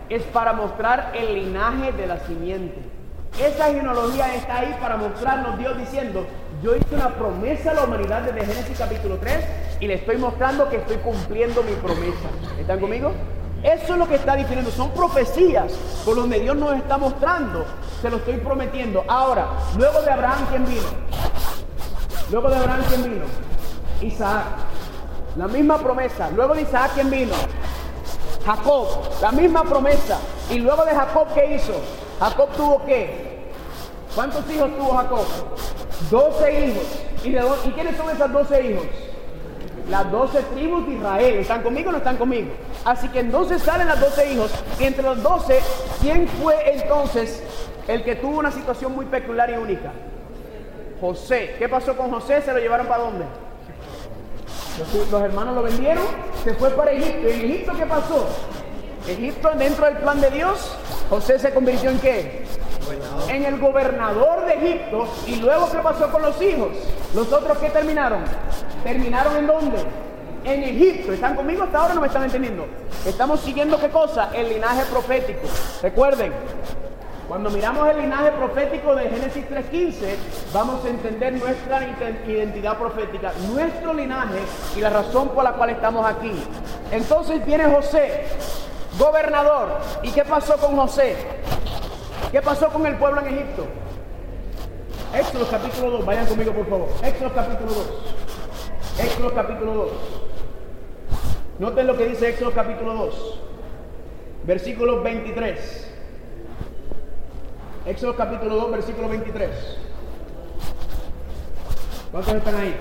[0.10, 3.00] Es para mostrar el linaje de la simiente.
[3.42, 6.26] Esa genealogía está ahí para mostrarnos Dios diciendo,
[6.62, 9.46] yo hice una promesa a la humanidad desde Génesis capítulo 3
[9.80, 12.30] y le estoy mostrando que estoy cumpliendo mi promesa.
[12.60, 13.12] ¿Están conmigo?
[13.64, 14.72] Eso es lo que está diciendo.
[14.72, 15.72] Son profecías
[16.06, 17.66] por donde Dios nos está mostrando.
[18.02, 19.04] Se lo estoy prometiendo.
[19.08, 19.48] Ahora,
[19.78, 20.88] luego de Abraham, ¿quién vino?
[22.32, 23.26] Luego de Abraham, ¿quién vino?
[24.02, 24.46] Isaac.
[25.36, 26.30] La misma promesa.
[26.36, 27.34] Luego de Isaac, ¿quién vino?
[28.46, 28.88] Jacob.
[29.22, 30.18] La misma promesa.
[30.50, 31.74] Y luego de Jacob, ¿qué hizo?
[32.20, 33.50] Jacob tuvo qué?
[34.16, 35.26] ¿Cuántos hijos tuvo Jacob?
[36.10, 36.84] Doce hijos.
[37.24, 37.30] ¿Y,
[37.68, 38.86] ¿Y quiénes son esos doce hijos?
[39.90, 41.36] Las doce tribus de Israel.
[41.36, 42.50] ¿Están conmigo o no están conmigo?
[42.86, 44.52] Así que entonces salen las doce hijos.
[44.80, 45.60] Y entre los doce,
[46.02, 47.44] ¿quién fue entonces
[47.88, 49.92] el que tuvo una situación muy peculiar y única?
[51.02, 51.56] José.
[51.58, 52.42] ¿Qué pasó con José?
[52.42, 53.26] ¿Se lo llevaron para dónde?
[55.12, 56.06] Los, hermanos lo vendieron,
[56.44, 57.28] se fue para Egipto.
[57.28, 58.28] ¿Y Egipto qué pasó?
[59.08, 60.76] Egipto dentro del plan de Dios,
[61.10, 62.46] José se convirtió en qué?
[63.30, 65.08] En el gobernador de Egipto.
[65.28, 66.70] ¿Y luego qué pasó con los hijos?
[67.14, 68.24] ¿Los otros qué terminaron?
[68.84, 69.78] ¿Terminaron en dónde?
[70.44, 71.14] En Egipto.
[71.14, 71.94] ¿Están conmigo hasta ahora?
[71.94, 72.66] No me están entendiendo.
[73.06, 74.30] Estamos siguiendo qué cosa?
[74.34, 75.48] El linaje profético.
[75.82, 76.34] Recuerden,
[77.30, 80.16] cuando miramos el linaje profético de Génesis 3.15,
[80.52, 81.88] vamos a entender nuestra
[82.26, 84.40] identidad profética, nuestro linaje
[84.76, 86.32] y la razón por la cual estamos aquí.
[86.92, 88.24] Entonces viene José,
[88.98, 89.78] gobernador.
[90.02, 91.18] ¿Y qué pasó con José?
[92.32, 93.66] ¿Qué pasó con el pueblo en Egipto?
[95.14, 96.90] Éxodo capítulo 2, vayan conmigo por favor.
[97.04, 97.88] Éxodo capítulo 2.
[99.00, 99.92] Éxodo capítulo 2.
[101.60, 103.40] Noten lo que dice Éxodo capítulo 2,
[104.46, 105.88] versículo 23.
[107.88, 109.50] Éxodo capítulo 2, versículo 23.
[112.12, 112.76] ¿Cuántos están ahí?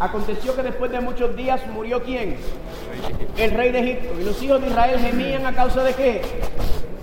[0.00, 2.36] Aconteció que después de muchos días murió quién?
[3.36, 4.20] El rey de Egipto.
[4.20, 6.22] Y los hijos de Israel gemían a causa de qué?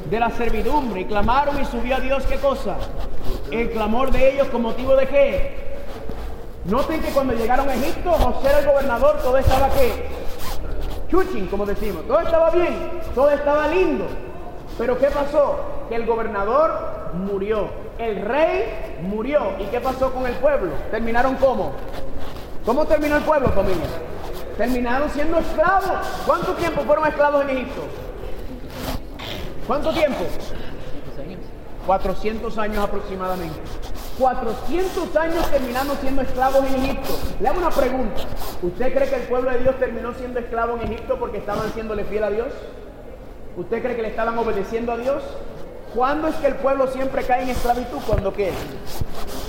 [0.09, 1.01] De la servidumbre.
[1.01, 2.75] Y clamaron y subió a Dios qué cosa?
[3.51, 5.65] El clamor de ellos con motivo de qué?
[6.65, 10.07] Noten que cuando llegaron a Egipto, José era el gobernador, todo estaba qué?
[11.09, 12.05] Chuchín, como decimos.
[12.07, 14.05] Todo estaba bien, todo estaba lindo.
[14.77, 15.59] Pero ¿qué pasó?
[15.89, 19.53] Que el gobernador murió, el rey murió.
[19.59, 20.71] ¿Y qué pasó con el pueblo?
[20.91, 21.73] ¿Terminaron cómo?
[22.65, 23.85] ¿Cómo terminó el pueblo, familia?
[24.57, 26.07] Terminaron siendo esclavos.
[26.25, 27.81] ¿Cuánto tiempo fueron esclavos en Egipto?
[29.67, 30.25] ¿Cuánto tiempo?
[31.87, 33.55] 400 años aproximadamente.
[34.19, 37.17] 400 años terminando siendo esclavos en Egipto.
[37.39, 38.21] Le hago una pregunta.
[38.61, 42.05] ¿Usted cree que el pueblo de Dios terminó siendo esclavo en Egipto porque estaban siéndole
[42.05, 42.47] fiel a Dios?
[43.57, 45.23] ¿Usted cree que le estaban obedeciendo a Dios?
[45.95, 47.99] ¿Cuándo es que el pueblo siempre cae en esclavitud?
[48.05, 48.51] ¿Cuándo qué?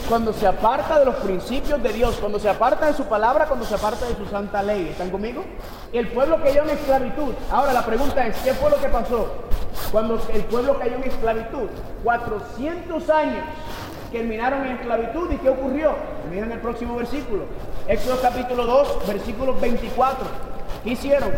[0.09, 3.67] Cuando se aparta de los principios de Dios, cuando se aparta de su palabra, cuando
[3.67, 4.91] se aparta de su santa ley.
[4.91, 5.45] ¿Están conmigo?
[5.93, 7.35] El pueblo cayó en esclavitud.
[7.51, 9.29] Ahora la pregunta es, ¿qué fue lo que pasó?
[9.91, 11.69] Cuando el pueblo cayó en esclavitud.
[12.05, 13.45] 400 años
[14.13, 15.33] terminaron en esclavitud.
[15.33, 15.97] ¿Y qué ocurrió?
[16.31, 17.43] Miren el próximo versículo.
[17.89, 20.25] Éxodo capítulo 2, versículo 24.
[20.85, 21.33] ¿Qué hicieron?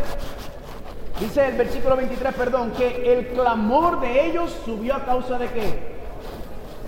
[1.21, 5.99] Dice el versículo 23, perdón, que el clamor de ellos subió a causa de qué?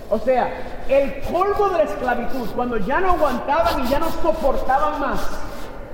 [0.09, 4.99] O sea, el polvo de la esclavitud, cuando ya no aguantaban y ya no soportaban
[4.99, 5.19] más,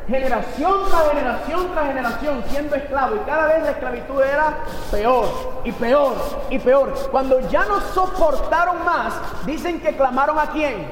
[0.08, 4.58] generación tras generación tras generación siendo esclavo y cada vez la esclavitud era
[4.90, 5.28] peor
[5.66, 6.16] y peor
[6.50, 6.94] y peor.
[7.12, 9.14] Cuando ya no soportaron más,
[9.46, 10.88] dicen que clamaron a quién?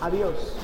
[0.00, 0.56] A Dios.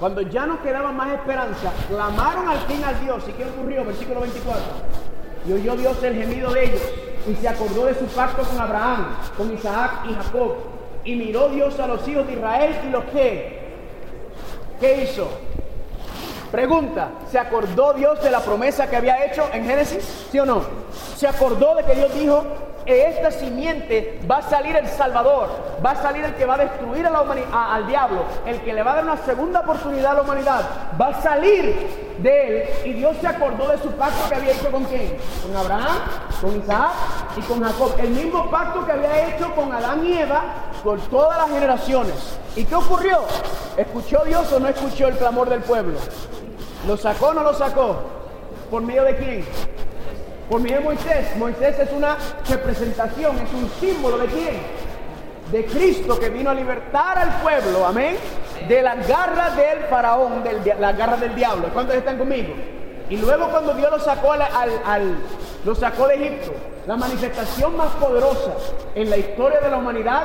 [0.00, 3.22] Cuando ya no quedaba más esperanza, clamaron al fin al Dios.
[3.28, 3.84] ¿Y qué ocurrió?
[3.84, 4.62] Versículo 24.
[5.46, 6.82] Y oyó Dios el gemido de ellos
[7.28, 10.54] y se acordó de su pacto con Abraham, con Isaac y Jacob.
[11.04, 13.60] Y miró Dios a los hijos de Israel y los que.
[14.80, 15.28] ¿Qué hizo?
[16.50, 20.26] Pregunta, ¿se acordó Dios de la promesa que había hecho en Génesis?
[20.32, 20.62] ¿Sí o no?
[21.14, 22.42] ¿Se acordó de que Dios dijo,
[22.86, 25.48] esta simiente va a salir el Salvador,
[25.84, 27.20] va a salir el que va a destruir a la
[27.74, 30.62] al diablo, el que le va a dar una segunda oportunidad a la humanidad,
[31.00, 32.68] va a salir de él.
[32.84, 35.16] Y Dios se acordó de su pacto que había hecho con quién?
[35.42, 35.98] Con Abraham,
[36.40, 36.90] con Isaac
[37.36, 37.94] y con Jacob.
[37.98, 40.42] El mismo pacto que había hecho con Adán y Eva
[40.82, 42.38] por todas las generaciones.
[42.56, 43.20] ¿Y qué ocurrió?
[43.76, 45.98] ¿Escuchó Dios o no escuchó el clamor del pueblo?
[46.86, 47.96] ¿Lo sacó o no lo sacó?
[48.70, 49.44] ¿Por medio de quién?
[50.50, 51.36] Por medio de Moisés.
[51.36, 52.16] Moisés es una
[52.48, 54.60] representación, es un símbolo de quién?
[55.52, 58.16] De Cristo que vino a libertar al pueblo, amén,
[58.68, 61.68] de las garras del faraón, de las garras del diablo.
[61.72, 62.52] ¿Cuántos están conmigo?
[63.08, 65.16] Y luego cuando Dios lo sacó, al, al,
[65.64, 66.52] lo sacó de Egipto,
[66.84, 68.54] la manifestación más poderosa
[68.96, 70.24] en la historia de la humanidad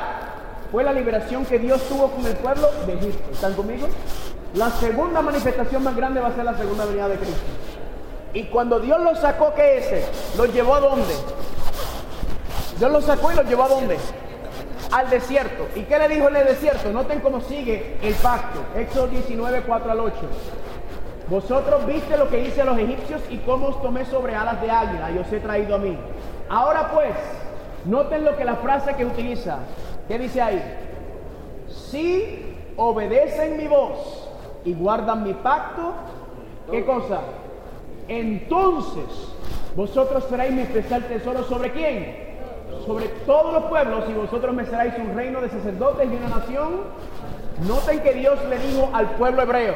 [0.72, 3.30] fue la liberación que Dios tuvo con el pueblo de Egipto.
[3.32, 3.86] ¿Están conmigo?
[4.54, 7.42] La segunda manifestación más grande va a ser la segunda venida de Cristo.
[8.36, 10.36] Y cuando Dios lo sacó, ¿qué es?
[10.36, 11.14] ¿Lo llevó a dónde?
[12.78, 13.96] Dios lo sacó y lo llevó a dónde?
[14.92, 15.68] Al desierto.
[15.74, 16.92] ¿Y qué le dijo en el desierto?
[16.92, 18.60] Noten cómo sigue el pacto.
[18.76, 20.14] Éxodo 19, 4 al 8.
[21.30, 24.70] Vosotros viste lo que hice a los egipcios y cómo os tomé sobre alas de
[24.70, 25.96] águila y os he traído a mí.
[26.50, 27.14] Ahora pues,
[27.86, 29.60] noten lo que la frase que utiliza.
[30.08, 30.62] ¿Qué dice ahí?
[31.70, 34.28] Si obedecen mi voz
[34.66, 35.94] y guardan mi pacto,
[36.70, 37.20] ¿qué cosa?
[38.08, 39.04] Entonces
[39.74, 42.26] vosotros seréis mi especial tesoro sobre quién?
[42.86, 46.80] Sobre todos los pueblos y vosotros me seréis un reino de sacerdotes y una nación.
[47.66, 49.74] Noten que Dios le dijo al pueblo hebreo,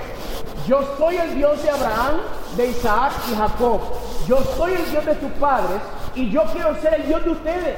[0.67, 2.21] yo soy el Dios de Abraham,
[2.57, 3.81] de Isaac y Jacob.
[4.27, 5.81] Yo soy el Dios de tus padres
[6.15, 7.77] y yo quiero ser el Dios de ustedes.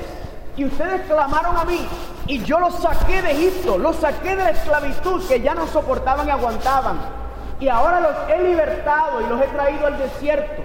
[0.56, 1.80] Y ustedes clamaron a mí
[2.26, 6.26] y yo los saqué de Egipto, los saqué de la esclavitud que ya no soportaban
[6.28, 7.21] y aguantaban.
[7.62, 10.62] Y ahora los he libertado y los he traído al desierto.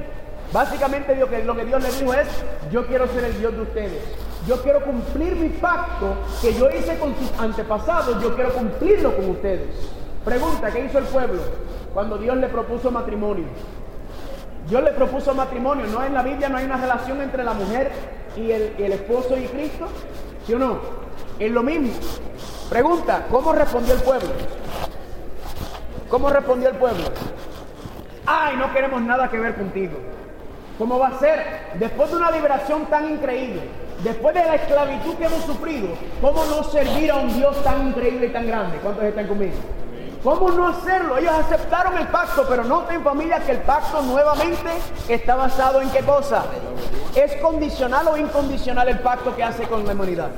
[0.52, 2.28] Básicamente lo que, lo que Dios les dijo es,
[2.72, 4.04] yo quiero ser el Dios de ustedes.
[4.48, 9.30] Yo quiero cumplir mi pacto que yo hice con sus antepasados, yo quiero cumplirlo con
[9.30, 9.68] ustedes.
[10.26, 11.40] Pregunta, ¿qué hizo el pueblo
[11.94, 13.46] cuando Dios le propuso matrimonio?
[14.68, 16.04] Dios le propuso matrimonio, ¿no?
[16.04, 17.92] En la Biblia no hay una relación entre la mujer
[18.36, 19.86] y el, y el esposo y Cristo,
[20.48, 20.80] ¿sí o no?
[21.38, 21.92] Es lo mismo.
[22.72, 24.30] Pregunta, ¿cómo respondió el pueblo?
[26.10, 27.04] ¿Cómo respondió el pueblo?
[28.26, 29.98] Ay, no queremos nada que ver contigo.
[30.78, 31.72] ¿Cómo va a ser?
[31.76, 33.64] Después de una liberación tan increíble,
[34.04, 35.90] después de la esclavitud que hemos sufrido,
[36.22, 38.78] ¿cómo no servir a un Dios tan increíble y tan grande?
[38.78, 39.56] ¿Cuántos están conmigo?
[40.24, 41.18] ¿Cómo no hacerlo?
[41.18, 44.70] Ellos aceptaron el pacto, pero noten familia que el pacto nuevamente
[45.10, 46.46] está basado en qué cosa?
[47.16, 50.30] ¿Es condicional o incondicional el pacto que hace con la humanidad?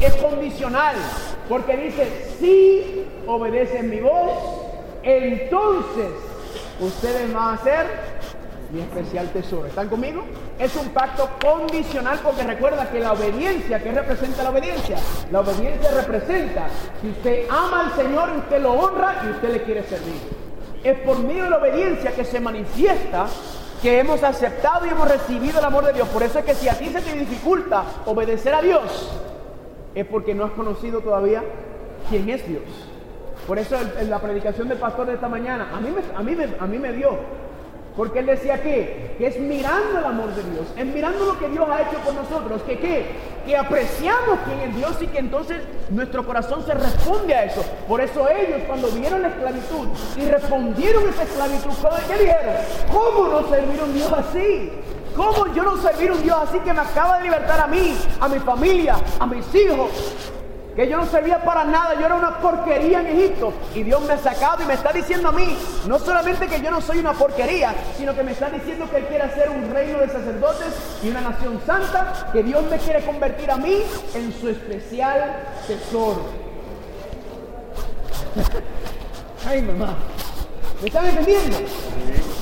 [0.00, 0.96] Es condicional,
[1.48, 4.65] porque dice, si obedecen mi voz,
[5.06, 6.10] entonces
[6.80, 7.86] ustedes van a ser
[8.72, 9.66] mi especial tesoro.
[9.66, 10.24] ¿Están conmigo?
[10.58, 14.96] Es un pacto condicional porque recuerda que la obediencia, ¿qué representa la obediencia?
[15.30, 16.66] La obediencia representa
[17.00, 20.20] que usted ama al Señor, usted lo honra y usted le quiere servir.
[20.82, 23.26] Es por medio de la obediencia que se manifiesta
[23.80, 26.08] que hemos aceptado y hemos recibido el amor de Dios.
[26.08, 29.10] Por eso es que si a ti se te dificulta obedecer a Dios,
[29.94, 31.44] es porque no has conocido todavía
[32.08, 32.62] quién es Dios.
[33.46, 33.76] Por eso
[34.08, 36.92] la predicación del pastor de esta mañana, a mí me, a mí a mí me
[36.92, 37.18] dio
[37.96, 41.48] porque él decía que, que es mirando el amor de Dios, es mirando lo que
[41.48, 43.06] Dios ha hecho por nosotros, que qué,
[43.46, 47.64] que apreciamos quién es Dios y que entonces nuestro corazón se responde a eso.
[47.88, 51.70] Por eso ellos cuando vieron la esclavitud y respondieron esa esclavitud,
[52.06, 52.54] ¿qué dijeron?
[52.92, 54.72] ¿Cómo no servir un Dios así?
[55.16, 57.96] ¿Cómo yo no servir a un Dios así que me acaba de libertar a mí,
[58.20, 60.34] a mi familia, a mis hijos?
[60.76, 63.54] Que yo no servía para nada, yo era una porquería en Egipto.
[63.74, 65.56] Y Dios me ha sacado y me está diciendo a mí,
[65.86, 69.06] no solamente que yo no soy una porquería, sino que me está diciendo que Él
[69.06, 73.50] quiere hacer un reino de sacerdotes y una nación santa, que Dios me quiere convertir
[73.50, 73.82] a mí
[74.14, 76.26] en su especial tesoro.
[79.48, 79.96] Ay, mamá.
[80.80, 81.56] ¿Me están entendiendo?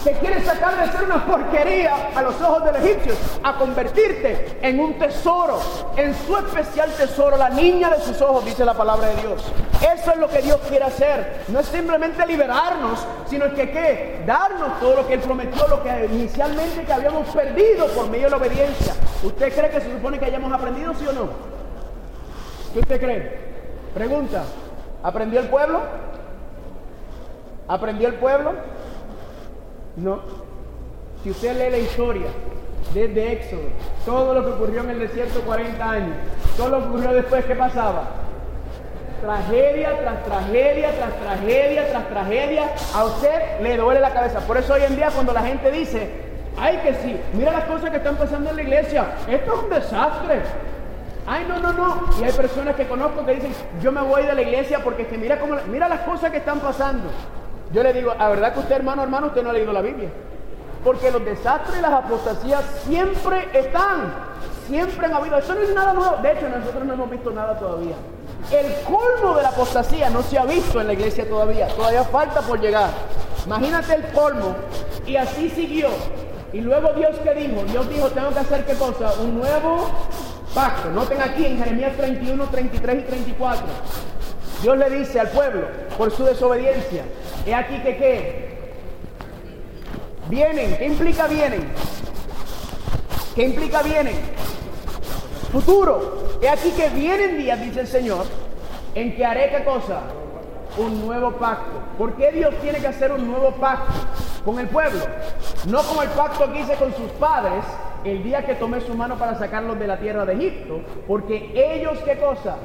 [0.02, 4.80] Te quiere sacar de ser una porquería a los ojos del egipcio, a convertirte en
[4.80, 5.60] un tesoro,
[5.96, 9.42] en su especial tesoro, la niña de sus ojos, dice la palabra de Dios.
[9.80, 11.44] Eso es lo que Dios quiere hacer.
[11.48, 14.22] No es simplemente liberarnos, sino que qué?
[14.26, 18.30] Darnos todo lo que Él prometió, lo que inicialmente que habíamos perdido por medio de
[18.30, 18.94] la obediencia.
[19.22, 21.28] ¿Usted cree que se supone que hayamos aprendido, sí o no?
[22.74, 23.38] ¿Qué usted cree?
[23.94, 24.42] Pregunta,
[25.02, 25.80] ¿aprendió el pueblo?
[27.68, 28.52] ¿Aprendió el pueblo?
[29.96, 30.20] No.
[31.22, 32.26] Si usted lee la historia
[32.92, 33.68] desde Éxodo,
[34.04, 36.16] todo lo que ocurrió en el desierto 40 años,
[36.56, 38.04] todo lo que ocurrió después, ¿qué pasaba?
[39.22, 42.70] Tragedia tras tragedia, tras tragedia, tras tragedia.
[42.94, 44.40] A usted le duele la cabeza.
[44.40, 46.10] Por eso hoy en día cuando la gente dice,
[46.58, 49.70] ay que sí, mira las cosas que están pasando en la iglesia, esto es un
[49.70, 50.42] desastre.
[51.26, 52.10] Ay, no, no, no.
[52.20, 55.16] Y hay personas que conozco que dicen, yo me voy de la iglesia porque que
[55.16, 57.08] mira cómo, mira las cosas que están pasando.
[57.74, 60.08] Yo le digo, la verdad que usted, hermano, hermano, usted no ha leído la Biblia.
[60.84, 64.14] Porque los desastres y las apostasías siempre están,
[64.68, 65.36] siempre han habido.
[65.38, 66.18] Eso no es nada nuevo.
[66.22, 67.96] De hecho, nosotros no hemos visto nada todavía.
[68.52, 71.66] El colmo de la apostasía no se ha visto en la iglesia todavía.
[71.66, 72.90] Todavía falta por llegar.
[73.44, 74.54] Imagínate el colmo.
[75.04, 75.88] Y así siguió.
[76.52, 79.14] Y luego Dios que dijo, Dios dijo, tengo que hacer qué cosa?
[79.20, 79.88] Un nuevo
[80.54, 80.90] pacto.
[80.90, 83.66] Noten aquí en Jeremías 31, 33 y 34.
[84.62, 85.66] Dios le dice al pueblo,
[85.98, 87.02] por su desobediencia,
[87.46, 88.54] he aquí que qué.
[90.28, 91.68] Vienen, ¿qué implica vienen?
[93.34, 94.14] ¿Qué implica vienen?
[95.52, 96.38] Futuro.
[96.40, 98.26] He aquí que vienen días, dice el Señor,
[98.94, 100.00] en que haré qué cosa?
[100.78, 101.80] Un nuevo pacto.
[101.98, 103.92] ¿Por qué Dios tiene que hacer un nuevo pacto
[104.44, 105.04] con el pueblo?
[105.68, 107.64] No como el pacto que hice con sus padres
[108.04, 111.98] el día que tomé su mano para sacarlos de la tierra de Egipto, porque ellos
[112.04, 112.56] qué cosa?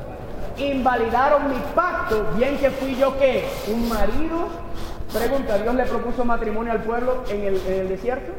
[0.59, 4.47] Invalidaron mi pacto, bien que fui yo que un marido
[5.13, 8.31] Pregunta, ¿Dios le propuso matrimonio al pueblo en el, desierto?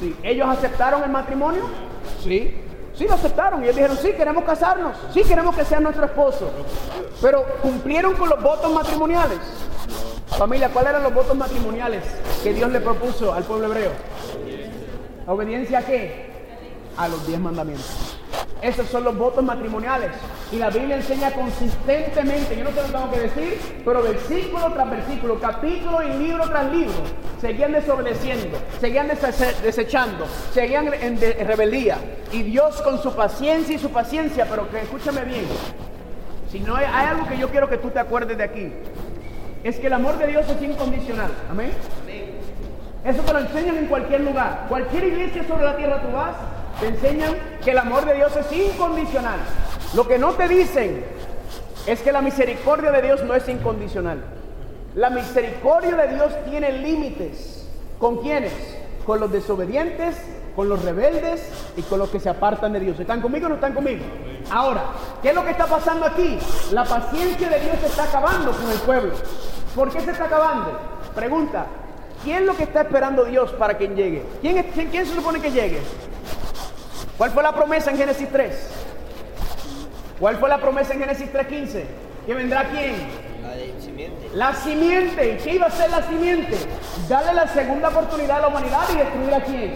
[0.00, 0.16] Sí.
[0.22, 1.64] ¿Ellos aceptaron el matrimonio?
[2.22, 2.62] Sí.
[2.94, 3.60] Sí, lo aceptaron.
[3.60, 4.96] Y ellos dijeron, sí, queremos casarnos.
[5.12, 6.50] Sí, queremos que sea nuestro esposo.
[7.20, 9.38] Pero cumplieron con los votos matrimoniales.
[10.28, 12.02] Familia, ¿cuáles eran los votos matrimoniales
[12.42, 13.90] que Dios le propuso al pueblo hebreo?
[15.26, 16.30] ¿Obediencia a qué?
[16.96, 18.18] A los diez mandamientos.
[18.62, 20.10] Esos son los votos matrimoniales.
[20.52, 24.90] Y la Biblia enseña consistentemente, yo no te lo tengo que decir, pero versículo tras
[24.90, 26.94] versículo, capítulo y libro tras libro,
[27.40, 29.08] seguían desobedeciendo, seguían
[29.62, 31.98] desechando, seguían en, rebeldía.
[32.32, 35.44] Y Dios con su paciencia y su paciencia, pero que escúchame bien,
[36.50, 38.72] si no hay, hay algo que yo quiero que tú te acuerdes de aquí,
[39.64, 41.30] es que el amor de Dios es incondicional.
[41.50, 41.72] Amén.
[43.04, 44.66] Eso te lo enseñan en cualquier lugar.
[44.68, 46.36] Cualquier iglesia sobre la tierra tú vas,
[46.80, 49.38] te enseñan que el amor de Dios es incondicional.
[49.94, 51.04] Lo que no te dicen
[51.86, 54.22] es que la misericordia de Dios no es incondicional.
[54.94, 57.68] La misericordia de Dios tiene límites.
[57.98, 58.52] ¿Con quiénes?
[59.06, 60.16] Con los desobedientes,
[60.56, 61.42] con los rebeldes
[61.76, 62.98] y con los que se apartan de Dios.
[62.98, 64.04] ¿Están conmigo o no están conmigo?
[64.50, 64.84] Ahora,
[65.22, 66.38] ¿qué es lo que está pasando aquí?
[66.72, 69.12] La paciencia de Dios se está acabando con el pueblo.
[69.74, 70.78] ¿Por qué se está acabando?
[71.14, 71.66] Pregunta,
[72.22, 74.24] ¿quién es lo que está esperando Dios para que llegue?
[74.40, 75.80] ¿Quién, quién se supone que llegue?
[77.16, 78.70] ¿Cuál fue la promesa en Génesis 3?
[80.18, 81.84] ¿Cuál fue la promesa en Génesis 3.15?
[82.26, 82.94] ¿Que vendrá quién?
[83.42, 84.30] La simiente.
[84.32, 85.30] La simiente.
[85.32, 86.56] ¿Y qué iba a ser la simiente?
[87.08, 89.74] Darle la segunda oportunidad a la humanidad y destruir a quién?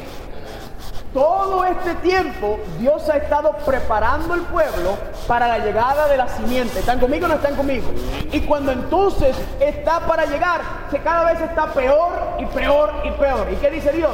[1.12, 6.80] Todo este tiempo Dios ha estado preparando el pueblo para la llegada de la simiente.
[6.80, 7.86] ¿Están conmigo o no están conmigo?
[8.30, 13.48] Y cuando entonces está para llegar, se cada vez está peor y peor y peor.
[13.50, 14.12] ¿Y qué dice Dios?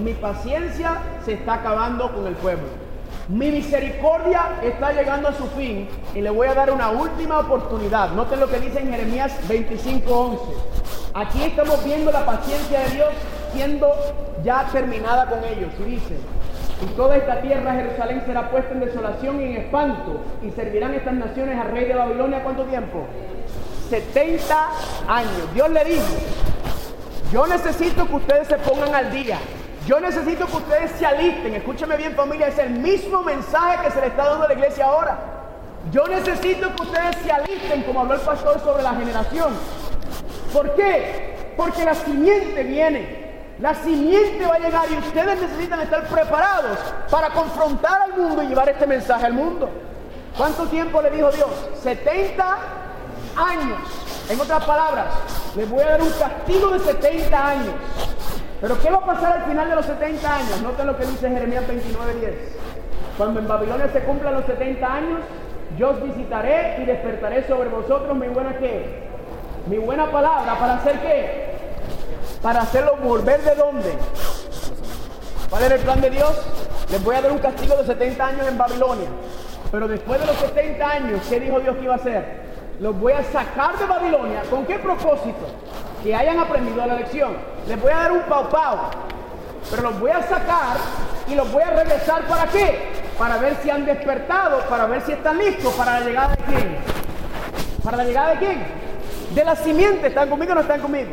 [0.00, 2.68] Mi paciencia se está acabando con el pueblo.
[3.28, 8.10] Mi misericordia está llegando a su fin y le voy a dar una última oportunidad.
[8.10, 10.38] Noten lo que dice en Jeremías 25:11.
[11.12, 13.08] Aquí estamos viendo la paciencia de Dios
[13.52, 13.88] siendo
[14.44, 15.72] ya terminada con ellos.
[15.80, 16.16] Y dice,
[16.82, 21.14] y toda esta tierra, Jerusalén, será puesta en desolación y en espanto, y servirán estas
[21.14, 23.06] naciones al rey de Babilonia cuánto tiempo?
[23.88, 24.68] 70
[25.08, 25.54] años.
[25.54, 26.04] Dios le dijo,
[27.32, 29.38] yo necesito que ustedes se pongan al día.
[29.86, 31.54] Yo necesito que ustedes se alisten.
[31.54, 34.86] Escúcheme bien familia, es el mismo mensaje que se le está dando a la iglesia
[34.86, 35.18] ahora.
[35.92, 39.54] Yo necesito que ustedes se alisten, como habló el pastor sobre la generación.
[40.52, 41.54] ¿Por qué?
[41.56, 43.25] Porque la simiente viene.
[43.60, 46.78] La simiente va a llegar y ustedes necesitan estar preparados
[47.10, 49.70] para confrontar al mundo y llevar este mensaje al mundo.
[50.36, 51.48] ¿Cuánto tiempo le dijo Dios?
[51.82, 52.58] 70
[53.36, 53.78] años.
[54.28, 55.06] En otras palabras,
[55.56, 57.74] les voy a dar un castigo de 70 años.
[58.60, 60.62] Pero ¿qué va a pasar al final de los 70 años?
[60.62, 62.34] Noten lo que dice Jeremías 29:10.
[63.16, 65.20] Cuando en Babilonia se cumplan los 70 años,
[65.78, 68.54] yo os visitaré y despertaré sobre vosotros mi buena?
[69.66, 71.55] Mi buena palabra para hacer qué?
[72.46, 73.92] Para hacerlo volver de dónde.
[75.50, 76.32] ¿Cuál era el plan de Dios?
[76.92, 79.08] Les voy a dar un castigo de 70 años en Babilonia.
[79.72, 82.42] Pero después de los 70 años, ¿qué dijo Dios que iba a hacer?
[82.78, 84.42] Los voy a sacar de Babilonia.
[84.48, 85.44] ¿Con qué propósito?
[86.04, 87.36] Que hayan aprendido la lección.
[87.66, 88.78] Les voy a dar un pau pau.
[89.68, 90.76] Pero los voy a sacar
[91.26, 92.92] y los voy a regresar para qué?
[93.18, 96.76] Para ver si han despertado, para ver si están listos para la llegada de quién.
[97.82, 98.64] ¿Para la llegada de quién?
[99.34, 100.06] De la simiente.
[100.06, 101.10] ¿Están conmigo o no están conmigo?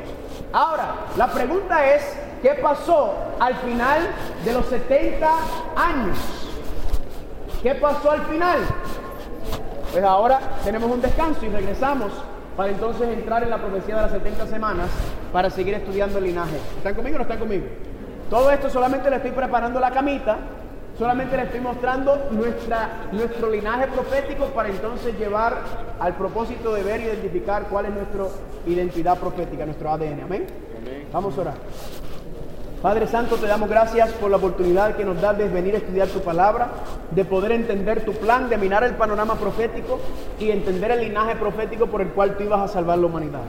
[0.53, 2.03] Ahora, la pregunta es,
[2.43, 4.07] ¿qué pasó al final
[4.45, 5.27] de los 70
[5.75, 6.17] años?
[7.63, 8.59] ¿Qué pasó al final?
[9.91, 12.11] Pues ahora tenemos un descanso y regresamos
[12.55, 14.89] para entonces entrar en la profecía de las 70 semanas
[15.31, 16.57] para seguir estudiando el linaje.
[16.77, 17.65] ¿Están conmigo o no están conmigo?
[18.29, 20.37] Todo esto solamente le estoy preparando la camita,
[20.97, 25.57] solamente le estoy mostrando nuestra, nuestro linaje profético para entonces llevar
[25.99, 28.25] al propósito de ver y identificar cuál es nuestra
[28.67, 30.21] identidad profética, nuestro ADN.
[30.23, 30.47] Amén.
[31.11, 31.53] Vamos a orar.
[32.81, 36.09] Padre Santo, te damos gracias por la oportunidad que nos das de venir a estudiar
[36.09, 36.67] tu palabra,
[37.11, 39.99] de poder entender tu plan, de mirar el panorama profético
[40.37, 43.43] y entender el linaje profético por el cual tú ibas a salvar la humanidad.